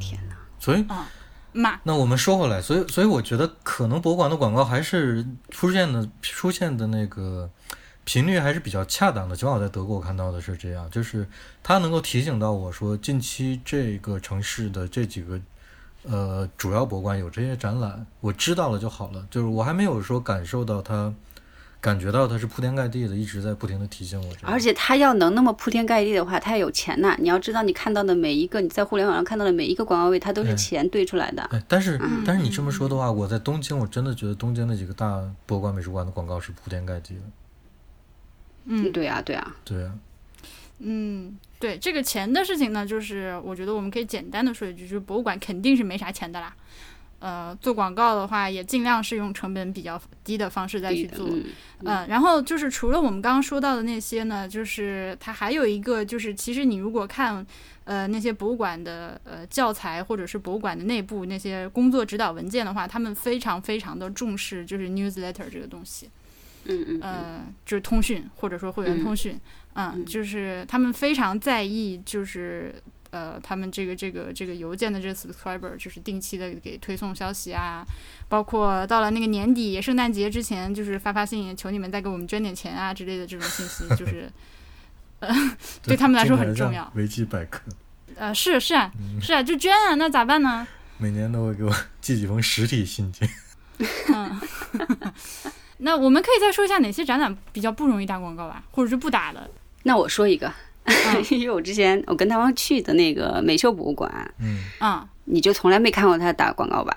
[0.00, 0.36] 天哪！
[0.58, 1.10] 所以啊。
[1.82, 7.50] 那我们说回来，所以所以我觉得可能博物馆的广告还是出现的出现的那个
[8.04, 9.36] 频率还是比较恰当的。
[9.36, 11.28] 起码我在德国看到的是这样，就是
[11.62, 15.38] 它能够提醒到我说，近期这个城市的这几个
[16.02, 19.26] 呃主要博物馆有这些展览，我知道了就好了。
[19.30, 21.12] 就是我还没有说感受到它。
[21.80, 24.32] 感觉到它是铺天盖地的，一直在不停的提醒我。
[24.42, 27.16] 而且它要能那么铺天盖地的话，它要有钱呐。
[27.18, 31.42] 你要知道，你看到的每一个你在互联网上看到的每一个广告位，它都是钱堆出来的。
[31.50, 37.20] 哎，但是但是你这么说的话，我在东京，我真的觉得东京那几个大博物馆、美术馆的广告是铺天盖地的。
[38.66, 39.92] 嗯，对啊，对啊，对啊。
[40.78, 46.52] 嗯，对这个钱的事情呢，就是我觉得我们可以简单的说一句，就是博物馆肯定是没啥钱的啦。
[47.20, 51.24] 呃，做广告的话，也尽量是用成本比较低的方式再去做。
[51.84, 57.46] 嗯，然后就是除了我们刚刚说到的那些呢，就是它还有一个，就是其实你如果看
[57.84, 66.10] 呃那些博物馆的呃教材，或者是博物馆的内部那些工作指导文件的话，他们非常非常的重视就是 newsletter 这个东西。
[66.64, 67.00] 嗯嗯。
[67.00, 69.38] 呃，就是通讯或者说会员通讯，
[69.74, 72.74] 嗯，就是他们非常在意就是。
[73.12, 77.84] 呃，他们这个这个这个邮件的这个 subscriber 就是定期的给推送消息啊，
[78.26, 84.32] 包括到了那个年底圣诞节之前，就是发发信求你们再给我们捐点钱啊之类的这种信息，就是
[85.20, 85.28] 呃，
[85.82, 86.90] 对他们来说很重要。
[86.94, 87.60] 维基百科。
[88.16, 88.90] 呃，是是啊，
[89.20, 90.66] 是啊，就捐啊，那咋办呢？
[90.96, 93.28] 每年都会给我寄几封实体信件。
[94.14, 94.40] 嗯，
[95.84, 99.50] 那我们可以再说一下哪些展览比较不容易打广告吧，或者是不打的？
[99.82, 100.52] 那我说一个。
[101.30, 106.96] 因为我之前我跟他们去的那个美秀博物馆，嗯啊，你就从来没看过他打广告吧？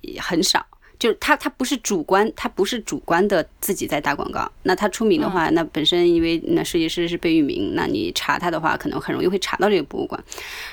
[0.00, 0.64] 也很少。
[0.98, 4.50] 就是他，他不是主观，他不是主观的自己在打广告。
[4.64, 10.20] 那他出名的话，那本身因为那设计师是贝聿铭，那你查他的话，可能很容易会查到这个博物馆。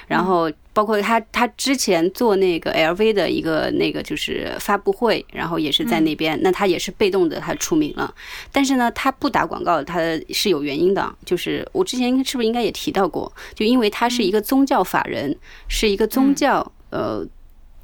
[0.07, 8.11] 然后包括他，他之前做那个 LV 的一个那个就是发布会，然后也是在那边，那他也是被动的，他出名了。
[8.51, 9.99] 但是呢，他不打广告，他
[10.31, 11.15] 是有原因的。
[11.23, 13.31] 就是我之前是不是应该也提到过？
[13.53, 17.23] 就因为他是一个宗教法人，是一个宗教呃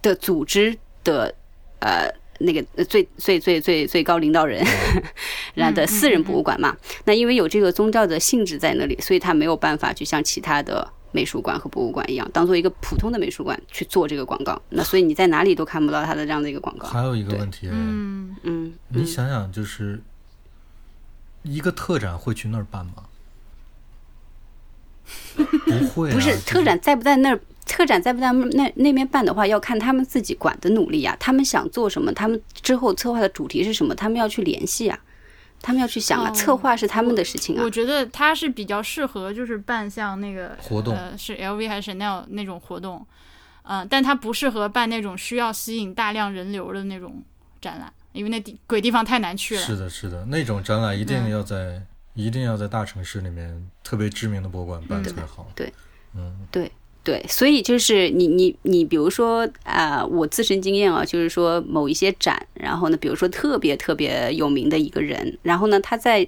[0.01, 1.35] 的组织的
[1.81, 2.09] 呃。
[2.41, 4.63] 那个最最最最最高领导人，
[5.55, 6.75] 然后的私人博物馆嘛，
[7.05, 14.61] 那因为有这个宗教的性质在那里，所以他没有办法去像其他的美术馆和博物馆一样，当做一个普通的美术馆去做这个广告。
[14.69, 16.87] 那所以你在哪里都看不到他的这样的一个广告。
[16.87, 20.01] 还有一个问题，嗯嗯，你想想，就是
[21.43, 22.93] 一个特展会去那儿办吗？
[25.35, 27.41] 不会，不是特展在不在那儿？
[27.71, 31.15] 特展在不在那那边办的话，要看他们自己管的努力呀。
[31.17, 34.99] 他们想做什么，他们之后策划的主题是什么，他们要去联系啊，
[35.61, 36.29] 他们要去想啊。
[36.31, 37.63] 策划是他们的事情啊。
[37.63, 43.07] 我觉得他是比较适合，就是办像那个活动，呃，是 LV 还是 Chanel 那种活动，
[43.63, 47.23] 嗯，但他不适合办那种需要吸引大量人流的那种
[47.61, 49.61] 展览，因为那地鬼地方太难去了。
[49.61, 51.81] 是的，是的，那种展览一定要在
[52.15, 55.47] 一定要在大城市里面特别知名的博物馆办才好。
[55.55, 55.71] 对，
[56.13, 56.69] 嗯，对。
[57.03, 66.27] 对，所以就是你你你，比如说啊，我自身经验啊，就是说某一些展，然后呢，比如说特别特别有名的一个人，然后呢，他在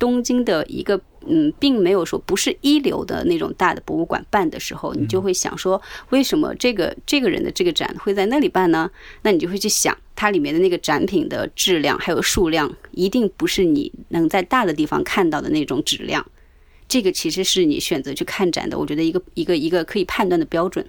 [0.00, 8.90] 东京的一个嗯，并没有说不是一流的那种大的博物馆办的时候，你就会想说，为什么这个这个人的这个展会在那里办呢？
[9.22, 16.26] 那你就会去想，它里面的那个展品的质量还有数量，一定不是你能在大的地方看到的那种质量。
[16.90, 20.84] 这个其实是你选择去看展的，我觉得一个一个一个可以判断的标准。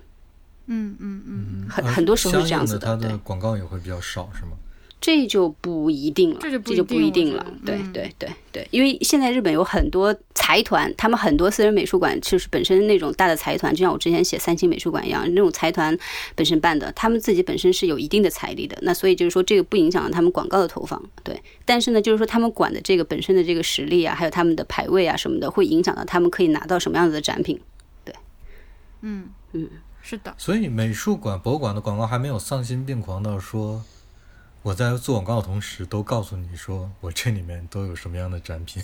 [0.66, 2.88] 嗯嗯嗯嗯，很很多时候是这样子的。
[2.88, 4.58] 它的广告也会比较少，是吗？
[5.02, 7.44] 这就不一定了，这就不一定了。
[7.66, 15.98] 对对对对，因为现在日本有很多财团，他们很多私人美术馆就是本身那种大的财团，就像我之前写三星美术馆一样，那种财团
[16.36, 18.78] 本身办的，他们自己本身是有一定的财力的。
[18.84, 21.02] 那所以就是说，这个不影响他们广告的投放。
[21.24, 27.60] 对，但是呢，就是说他们管的这个本身的这个实力啊，还有他们的排位啊什么的，会影响到他们可以拿到什么样子的展品。
[28.06, 28.14] 对，
[29.02, 29.68] 嗯嗯，
[30.04, 30.36] 是的。
[30.38, 33.84] 所以美术馆、博物馆的广告还没有丧心病狂到说。
[34.64, 38.82] 我在做广告的同时，都告诉你说我这里面都有什么样的展品，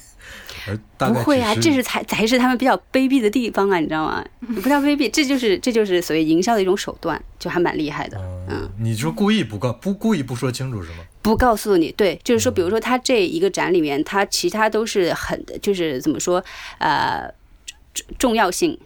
[0.67, 4.25] 而大不会啊，这是才才是他们比较卑鄙的地方啊，你知道吗？
[4.39, 8.17] 不叫卑鄙，这就是这就是所谓营销的一种手段，就还蛮厉害的。
[8.49, 11.05] 嗯，你说故意不告不故意不说清楚是吗？
[11.21, 16.43] 不告诉你，对，就是说，比如说他这一个展里面，他其他都是很就是怎么说
[16.79, 17.31] 呃
[18.17, 18.79] 重要性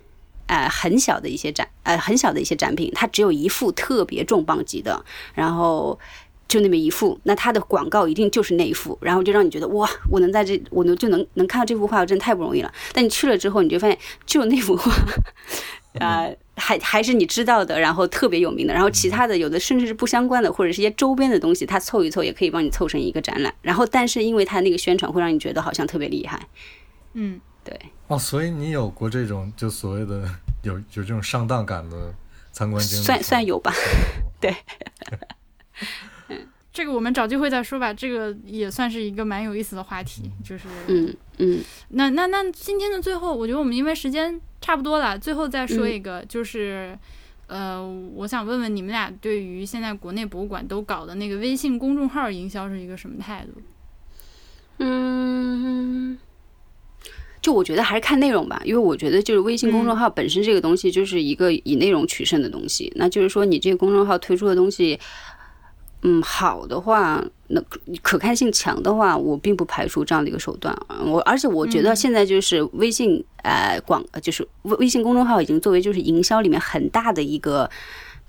[0.48, 5.98] 呃很小的一些展呃很小的一些展品，它只有一幅特别重磅级的，然后。
[6.52, 12.70] 就那么一幅，那它的广告一定就是那一幅，然后就让你觉得哇，我能在这，我能就能能看到这幅画，我真的太不容易了。
[12.92, 14.92] 但你去了之后，你就发现就那幅画，
[16.06, 16.28] 啊，
[16.58, 23.56] 还还是你知道的，然后特别有名的，然后其他的有的甚至是不相关的，或者是一些周边的东西，它凑一凑也可以帮你凑成一个展览。
[23.62, 26.48] 然后，但是因为它那个宣传会让你觉得好像特别厉害，
[27.14, 27.80] 嗯，对。
[28.08, 30.30] 哦，所以你有过这种就所谓的
[30.64, 32.14] 有有这种上当感的
[32.52, 33.04] 参观经历？
[33.06, 33.74] 算算有吧，
[34.42, 34.54] 对。
[36.74, 41.60] 这个我们找机会再说吧，这个也算是一个蛮有意思的话题，就是嗯嗯。
[41.90, 46.98] 那那那今天的最后，我觉得我们因为时间差不多了，最后再说一个，就是
[47.48, 53.62] 呃，我想问问你们俩对于现在国内博物馆都搞的那个微信公众号营销是一个什么态度？
[54.78, 56.18] 嗯，
[57.42, 64.98] 就我觉得还是看内容吧，因为我觉得就是微信公众号本身这个东西就是一个以内容取胜的东西，那就是说你这个公众号推出的东西。
[66.04, 67.62] 嗯，好的话，那
[68.02, 70.76] 可看性强的话，我并不排除这样的一个手段。
[71.06, 77.70] 我而且我觉得现在就是微信，呃，广就是微微信公众号已经作为就是营销里面很大的一个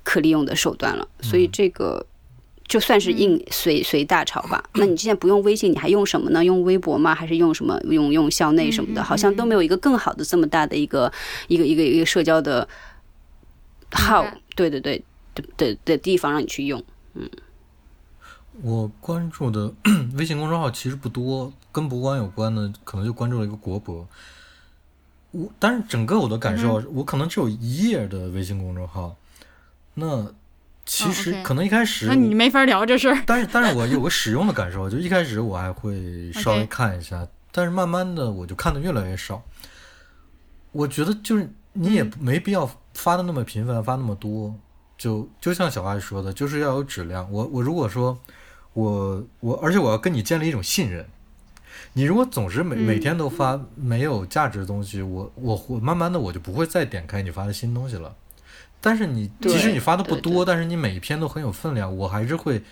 [0.02, 1.08] 可利用的手段了。
[1.22, 2.04] 所以这个
[2.68, 4.62] 就算是应随随大潮吧。
[4.74, 6.44] 那你现在不用微信，你还用什么呢？
[6.44, 7.14] 用微博吗？
[7.14, 7.80] 还是用什么？
[7.84, 9.02] 用用校内什么的？
[9.02, 11.10] 好像都没有一个更好的这么大的一个
[11.48, 12.68] 一个一个一个社交的
[13.92, 14.26] 号。
[14.54, 15.02] 对对对
[15.34, 17.26] 的的的地方让你去用，嗯。
[18.60, 19.72] 我关注的
[20.14, 24.06] 微信公众号其实不多，跟博物馆有关的可能就关注了一个国博。
[25.30, 29.16] 我但是整个我的感受，我可能只有一页的微信公众号。
[29.94, 30.26] 那
[30.84, 33.22] 其实可能一开始那你没法聊这事儿。
[33.26, 39.42] 但是但是我有个使用的感受，就一开始我还会稍微看一下，但是慢慢的我就看的越来越少。
[40.72, 44.54] 我觉得就是你也没必要发的那么频繁，发那么多。
[44.98, 47.26] 就就像小爱说的，就是要有质量。
[47.32, 48.18] 我我如果说。
[48.74, 51.06] 我我，而且我要跟你建立一种信任。
[51.94, 58.14] 你如果总是每每天都发没有价值的东西，我我会慢慢的我就不会再点开你发的新东西了。
[58.80, 62.62] 但是你即使你发的不多，但是你每一篇都很有分量，我还是会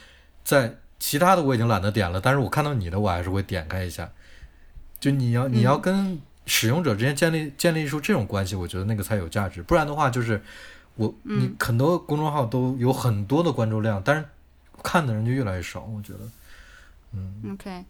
[0.43, 4.11] 在其他的我已经懒得点了，但是我看到你的我还是会点开一下。
[4.99, 9.63] 就你要你要跟使用者之间建立建立出这种关系，我觉得那个才有价值。
[9.63, 10.43] 不然的话，就是
[10.95, 14.25] 我你很多公众号都有很多的关注量，但是。
[14.83, 16.21] 看的人就越来越少，我觉得，
[17.13, 17.85] 嗯，OK，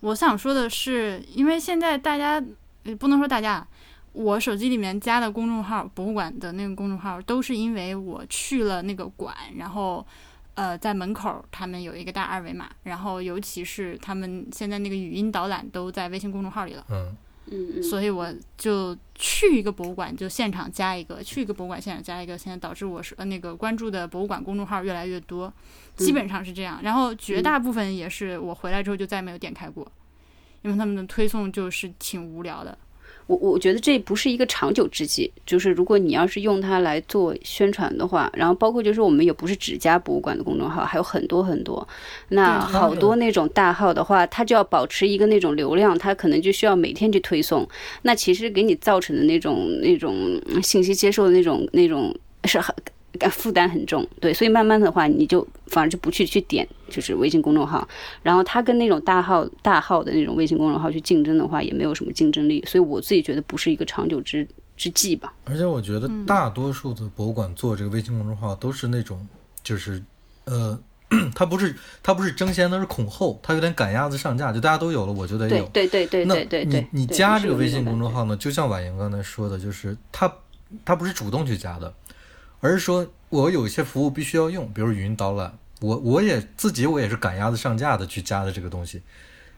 [0.00, 2.42] 我想说的是，因为现在大家
[2.84, 3.66] 也不能说大家，
[4.12, 10.06] 我手机里面加的公众号，博物馆的那个公众号，都是因为我去了那个馆，然后，
[10.54, 17.16] 呃，在门口他们有一个大二维码，然后尤其是他们现在那个语音导览都在微信公众号里了，嗯。
[17.50, 22.36] 嗯，所以我就去一个博物馆，就现场加一个；去一个博物馆，现场加一个。
[22.36, 25.52] 现在导致我是呃那个关注的博物馆公众号越来越多，
[25.96, 26.80] 基本上是这样。
[26.82, 29.86] 然后绝大部分也是我回来之后就再没有点开过，
[30.62, 32.76] 因为他们的推送就是挺无聊的。
[33.26, 41.86] 我我觉得这不是一个长久之计，就是如果你要是用它来做宣传的话，然后包括就是我们也不是只加博物馆的公众号，还有很多很多，
[42.28, 47.68] 那好多那种大号的话，它就要保持一个那种流量，它可能就需要每天去推送，
[48.02, 52.14] 那其实给你造成的那种那种信息接受的那种那种
[52.44, 52.74] 是很。
[53.30, 57.86] 负担很重，对，所以慢慢的话，你就反而就不去去点，就是微信公众号，
[58.22, 64.46] 然后它跟那种大号大号的那种微信公众号去竞争的话，也没有什么竞争力，所以我自己觉得不是一个长久之
[64.76, 65.32] 之计吧。
[65.44, 69.26] 而且我觉得大多数的博物馆做这个微信公众号都是那种，
[69.62, 70.02] 就是
[70.44, 70.78] 呃，
[71.34, 75.64] 它不是它不是争先，它是恐后，它有点赶鸭子上架，就大家都有了，我就得有。
[75.68, 76.64] 对对对对对对。
[76.64, 78.36] 那你你加这个微信公众号呢？
[78.36, 80.32] 就像婉莹刚才说的，就是它
[80.84, 81.92] 它不是主动去加的。
[82.60, 89.02] 而是说，我有一些服务必须要用，比如语音导览，我我也自己我也是赶鸭子上架的去加的这个东西，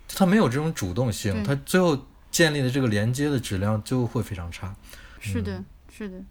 [0.08, 4.74] 它没有这种主动性，它最后建立的这个连接的质量就会非常差。
[5.20, 6.22] 是的，是的，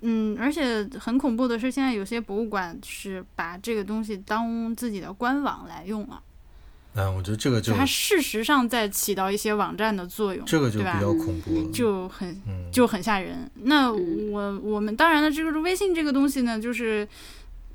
[0.00, 6.22] 嗯，而且很恐怖的是，现在有些博物馆是把这个东西当自己的官网来用了。
[6.98, 12.36] 嗯，我觉得这个就它事实上在起到一些网站的作用，这个就比较恐怖了，就很
[12.72, 13.48] 就很吓人。
[13.62, 17.06] 那我我们当然了，这个微信这个东西呢，就是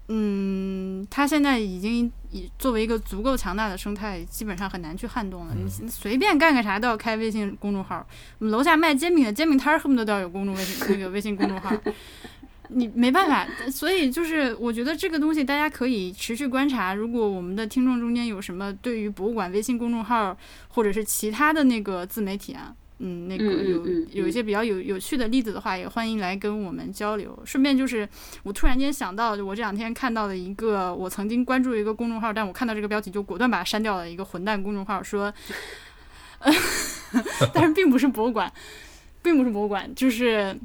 [0.09, 5.55] 嗯，它现在已经以作为一个足够强大的生态，基本上很难去撼动了。
[5.55, 8.05] 你随便干个啥都要开微信公众号，
[8.39, 11.71] 我们楼下卖煎饼的煎饼摊恨不得都要有公众微信那个微信公众号。
[12.75, 16.93] 你没办法，所以就是我觉得这个东西大家可以持续观察。
[16.93, 20.37] 如果我们的听众中间有什么对于博物馆微信公众号
[20.69, 27.37] 或者是其他的那个自媒体啊，嗯，那个有有一些比较有有趣的例子的话，也欢迎来跟我们交流。
[27.45, 28.07] 顺便就是，
[28.43, 34.09] 我突然间想到，我这两天看到的一个我曾经关注一个公众号，但我看到这个标题就果断把它删掉了。
[34.09, 35.33] 一个混蛋公众号说，
[37.53, 38.51] 但是并不是博物馆，
[39.21, 40.57] 并不是博物馆，就是。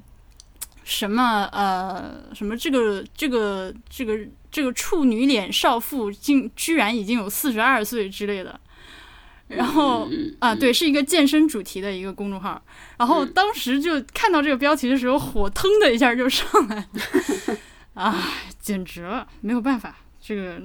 [0.88, 4.18] 什么呃什么这个这个这个
[4.50, 8.58] 这个处女脸少妇竟居然已经有四十二岁之类的。
[9.48, 10.08] 然后
[10.38, 12.62] 啊，对，是一个健身主题的一个公众号。
[12.96, 17.56] 然后当时就看到这个标题的时候，火腾的一下就上来了，
[17.92, 20.62] 啊，简直了，没有办法，这个。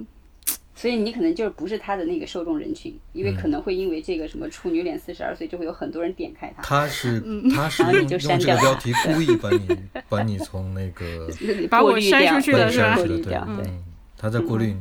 [0.84, 6.59] 所以你可能就是不是他的那个受众人群，因为可能会因为这个什么处女脸四十二岁，就会有很多人点开他。
[6.67, 7.23] 他是
[7.55, 9.77] 他是用用这个标题 故意把你
[10.09, 11.29] 把你从那个
[11.71, 12.97] 把我筛出去的是吧？
[12.97, 13.81] 对，嗯，
[14.17, 14.75] 他在过滤。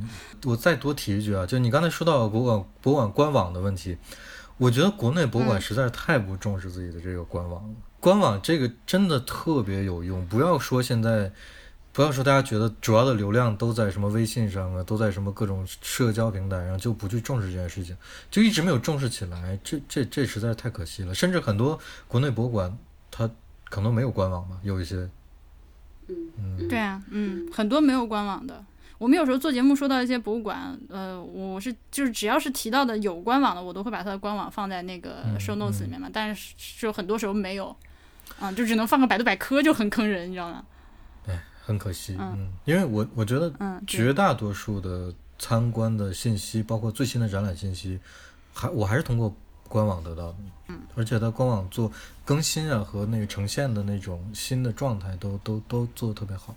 [0.44, 3.96] 我再多提一句啊，就你刚才说到博物馆博物馆官网的问题，
[4.58, 7.74] 我觉得国内博物馆实在是太不重视自己的这个官网了。
[8.00, 11.30] 官网这个真的特别有用，不要说现在。
[11.92, 17.94] 不要说大家觉得主要的流量都在什么微信上啊，都在什么各种社交平台上，就不去重视这件事情，
[18.30, 19.58] 就一直没有重视起来。
[19.62, 21.14] 这这这实在是太可惜了。
[21.14, 21.78] 甚至很多
[22.08, 22.76] 国内博物馆，
[23.10, 23.30] 它
[23.64, 25.08] 可能没有官网嘛，有一些。
[26.08, 28.64] 嗯，对啊，嗯，很多没有官网的。
[28.98, 36.08] 我们有时候做节目说到一些博物馆，呃，我是就是只要是提到的有官网的，我都会把它的官网放在那个 show notes 里面嘛。
[36.12, 37.74] 但是就很多时候没有，
[38.38, 40.64] 啊，就只能放个百度百科，就很坑人，你知道吗？
[41.64, 43.52] 很可惜，嗯，因为我我觉得
[43.86, 48.00] 绝大多数的参观的信息，包括最新的展览信息，
[48.52, 49.34] 还我还是通过
[49.68, 50.36] 官网得到的，
[50.68, 51.90] 嗯，而且它官网做
[52.24, 56.54] 更新啊和那个呈现的那种新的状态都都都做的特别好，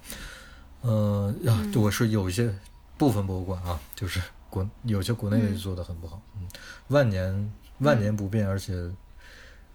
[0.81, 1.33] 呃，
[1.75, 2.53] 我是有一些
[2.97, 6.47] 部分博物馆啊，就是国有些国内的做的很不好，嗯，
[6.87, 8.73] 万年万年不变，而且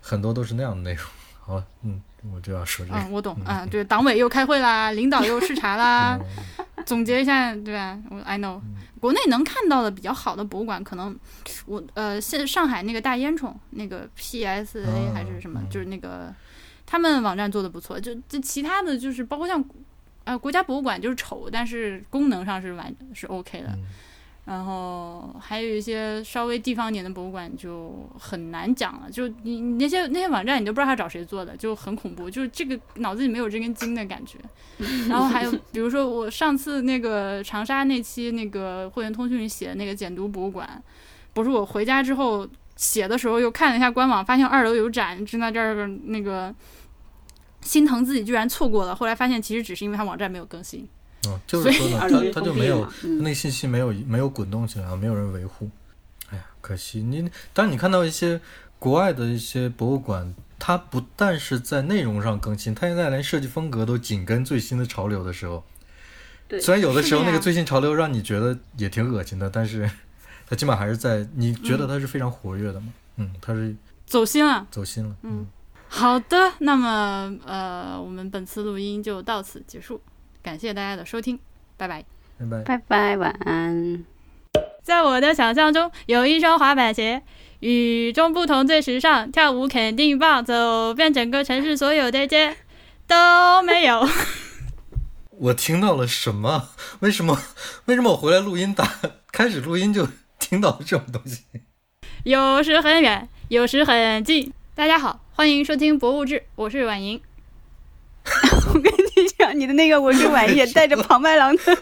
[0.00, 1.06] 很多都是那样的内容，
[1.50, 2.00] 好，嗯。
[2.34, 6.18] 我就要说这个，嗯，我懂，嗯，对，党委又开会啦， 领导又视察啦，
[6.84, 7.98] 总结一下，对吧？
[8.10, 8.60] 我 I know，
[9.00, 11.18] 国内能看到的比较好的博物馆，可能
[11.64, 16.30] 我呃，现上海那个大烟囱那个 PSA 还是什么，就是那个
[16.84, 19.64] 他们网站做的不错，就这其他的就是包括像
[20.24, 23.78] 呃国家博物馆就是丑，但是功能上是完是 OK 的。
[24.50, 34.38] 然后还有一些稍微地方一点的博物馆就很难讲了，就你你那些那些网站你都不知道他找谁做的，就很恐怖，就是这个脑子里没有这根筋的感觉。
[35.08, 40.82] 然后还有比如说我上次那个长沙那期那个会员通讯里写的那个简读博物馆，
[41.32, 42.44] 不是我回家之后
[42.74, 46.52] 写的时候又看了一下官网，发现二楼有展，正在这儿那个
[47.60, 50.88] 心疼自己居然错过了，后来发现其实只是因为他网站没有更新。
[51.26, 52.90] 嗯，就是说呢，他他就没有
[53.20, 55.68] 那信息没有没有滚动起来，没有人维护。
[56.30, 58.40] 哎呀，可惜你当你看到一些
[58.78, 65.62] 国外的一些博物馆，它不但是在内容上更新，它现在连设计风格都紧跟最新的潮流的时候，
[66.48, 69.90] 对，虽然有的时候那个最新潮流让你觉得也挺恶心的，但是
[70.48, 72.92] 它起码还是在你觉得它是非常活跃的嘛。
[73.16, 75.14] 嗯，它是走心了，走心了。
[75.22, 75.46] 嗯，
[75.88, 80.00] 好的，那么呃，我们本次录音就到此结束。
[80.42, 81.38] 感谢大家的收听，
[81.76, 82.04] 拜拜，
[82.38, 84.04] 拜拜，拜拜，晚安。
[84.82, 87.22] 在我的想象中，有一双滑板鞋，
[87.60, 92.56] 与众不同，最时尚，跳舞肯定棒，走遍整个城市所有的街
[93.06, 94.08] 都没有。
[95.30, 96.70] 我听到了什么？
[97.00, 97.38] 为什么？
[97.86, 98.90] 为什么我回来录音打
[99.30, 101.44] 开始录音就听到了这种东西？
[102.24, 104.52] 有时很远，有时很近。
[104.74, 107.20] 大家好，欢迎收听《博物志》，我是婉莹。
[109.52, 111.76] 你的那个文具玩意 带着庞麦郎的，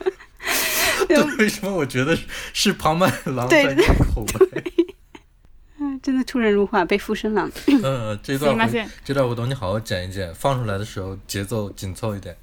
[1.39, 2.17] 为什么我觉得
[2.53, 3.75] 是庞麦郎在
[4.15, 4.63] 口白？
[5.81, 7.49] 嗯，真的出神入化，被附身了。
[7.83, 8.57] 嗯，这段
[9.05, 12.37] 这段我等你好好剪一剪，放出来的时候节奏紧凑一点。